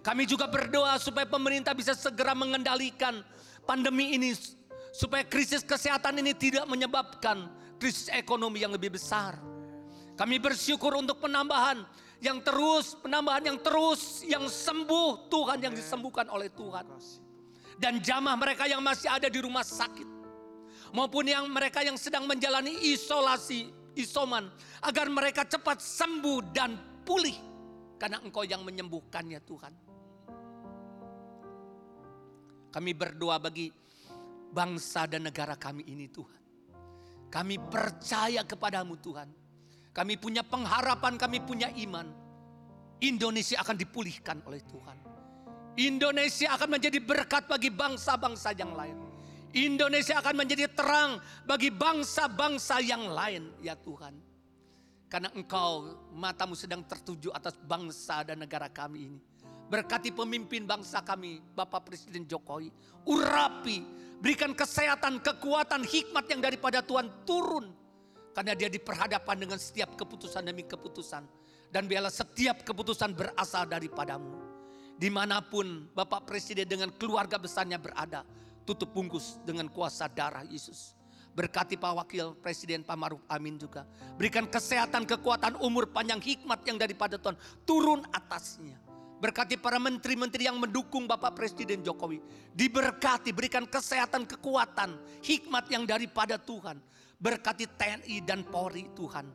[0.02, 3.22] Kami juga berdoa supaya pemerintah bisa segera mengendalikan
[3.70, 4.34] pandemi ini.
[4.90, 7.46] Supaya krisis kesehatan ini tidak menyebabkan
[7.78, 9.38] krisis ekonomi yang lebih besar.
[10.18, 11.86] Kami bersyukur untuk penambahan
[12.24, 16.88] yang terus, penambahan yang terus, yang sembuh Tuhan, yang disembuhkan oleh Tuhan
[17.78, 20.08] dan jamah mereka yang masih ada di rumah sakit
[20.96, 23.68] maupun yang mereka yang sedang menjalani isolasi
[24.00, 24.48] isoman
[24.88, 27.36] agar mereka cepat sembuh dan pulih
[28.00, 29.74] karena Engkau yang menyembuhkannya Tuhan.
[32.74, 33.70] Kami berdoa bagi
[34.50, 36.42] bangsa dan negara kami ini Tuhan.
[37.30, 39.43] Kami percaya kepadamu Tuhan.
[39.94, 42.10] Kami punya pengharapan, kami punya iman.
[42.98, 44.98] Indonesia akan dipulihkan oleh Tuhan.
[45.78, 48.98] Indonesia akan menjadi berkat bagi bangsa-bangsa yang lain.
[49.54, 54.18] Indonesia akan menjadi terang bagi bangsa-bangsa yang lain ya Tuhan.
[55.06, 59.20] Karena engkau matamu sedang tertuju atas bangsa dan negara kami ini.
[59.70, 62.74] Berkati pemimpin bangsa kami Bapak Presiden Jokowi.
[63.06, 63.86] Urapi,
[64.18, 67.83] berikan kesehatan, kekuatan, hikmat yang daripada Tuhan turun.
[68.34, 71.24] Karena dia diperhadapan dengan setiap keputusan demi keputusan.
[71.70, 74.54] Dan biarlah setiap keputusan berasal daripadamu
[74.98, 78.22] di mana pun Bapak Presiden dengan keluarga besarnya berada,
[78.64, 80.94] tutup bungkus dengan kuasa darah Yesus.
[81.34, 83.90] Berkati Pak Wakil Presiden Pak Maruf Amin juga.
[84.22, 87.34] Berikan kesehatan, kekuatan, umur panjang, hikmat yang daripada Tuhan.
[87.66, 88.78] Turun atasnya.
[89.18, 92.22] Berkati para menteri-menteri yang mendukung Bapak Presiden Jokowi.
[92.54, 94.94] Diberkati, berikan kesehatan, kekuatan,
[95.26, 96.78] hikmat yang daripada Tuhan.
[97.24, 99.32] Berkati TNI dan Polri Tuhan.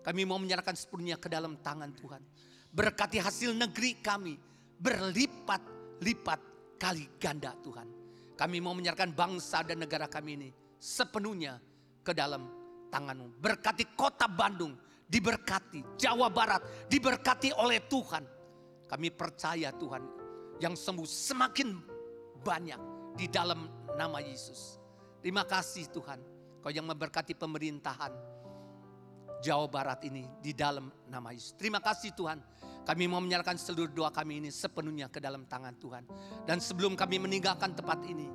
[0.00, 2.24] Kami mau menyerahkan sepenuhnya ke dalam tangan Tuhan.
[2.72, 4.40] Berkati hasil negeri kami
[4.80, 6.40] berlipat-lipat
[6.80, 7.84] kali ganda Tuhan.
[8.32, 10.48] Kami mau menyerahkan bangsa dan negara kami ini
[10.80, 11.60] sepenuhnya
[12.00, 12.48] ke dalam
[12.88, 13.38] tanganmu.
[13.38, 14.74] Berkati kota Bandung,
[15.04, 16.00] diberkati.
[16.00, 18.24] Jawa Barat, diberkati oleh Tuhan.
[18.88, 20.02] Kami percaya Tuhan,
[20.64, 21.68] yang sembuh semakin
[22.40, 22.80] banyak
[23.14, 24.80] di dalam nama Yesus.
[25.22, 26.18] Terima kasih Tuhan,
[26.62, 28.14] Kau yang memberkati pemerintahan
[29.42, 31.58] Jawa Barat ini di dalam nama Yesus.
[31.58, 32.38] Terima kasih Tuhan.
[32.86, 36.06] Kami mau menyerahkan seluruh doa kami ini sepenuhnya ke dalam tangan Tuhan.
[36.46, 38.30] Dan sebelum kami meninggalkan tempat ini,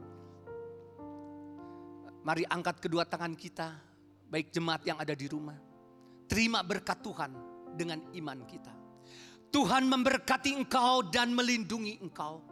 [2.28, 3.72] mari angkat kedua tangan kita,
[4.28, 5.56] baik jemaat yang ada di rumah.
[6.28, 7.32] Terima berkat Tuhan
[7.80, 8.76] dengan iman kita.
[9.48, 12.44] Tuhan memberkati engkau dan melindungi engkau.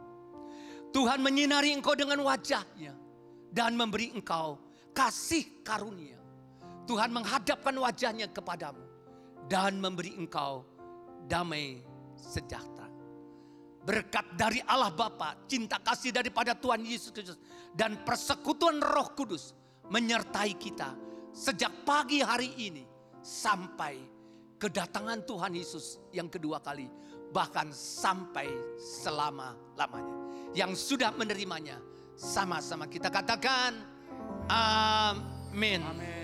[0.96, 2.96] Tuhan menyinari engkau dengan wajahnya
[3.52, 4.65] dan memberi engkau
[4.96, 6.16] kasih karunia.
[6.88, 8.80] Tuhan menghadapkan wajahnya kepadamu
[9.50, 10.64] dan memberi engkau
[11.28, 11.84] damai
[12.16, 12.88] sejahtera.
[13.86, 17.38] Berkat dari Allah Bapa, cinta kasih daripada Tuhan Yesus Kristus
[17.70, 19.54] dan persekutuan Roh Kudus
[19.92, 20.90] menyertai kita
[21.30, 22.82] sejak pagi hari ini
[23.22, 23.94] sampai
[24.58, 26.90] kedatangan Tuhan Yesus yang kedua kali
[27.30, 28.48] bahkan sampai
[28.78, 30.16] selama-lamanya.
[30.56, 31.78] Yang sudah menerimanya
[32.16, 33.95] sama-sama kita katakan
[34.50, 35.82] amin.
[35.82, 36.15] Amin.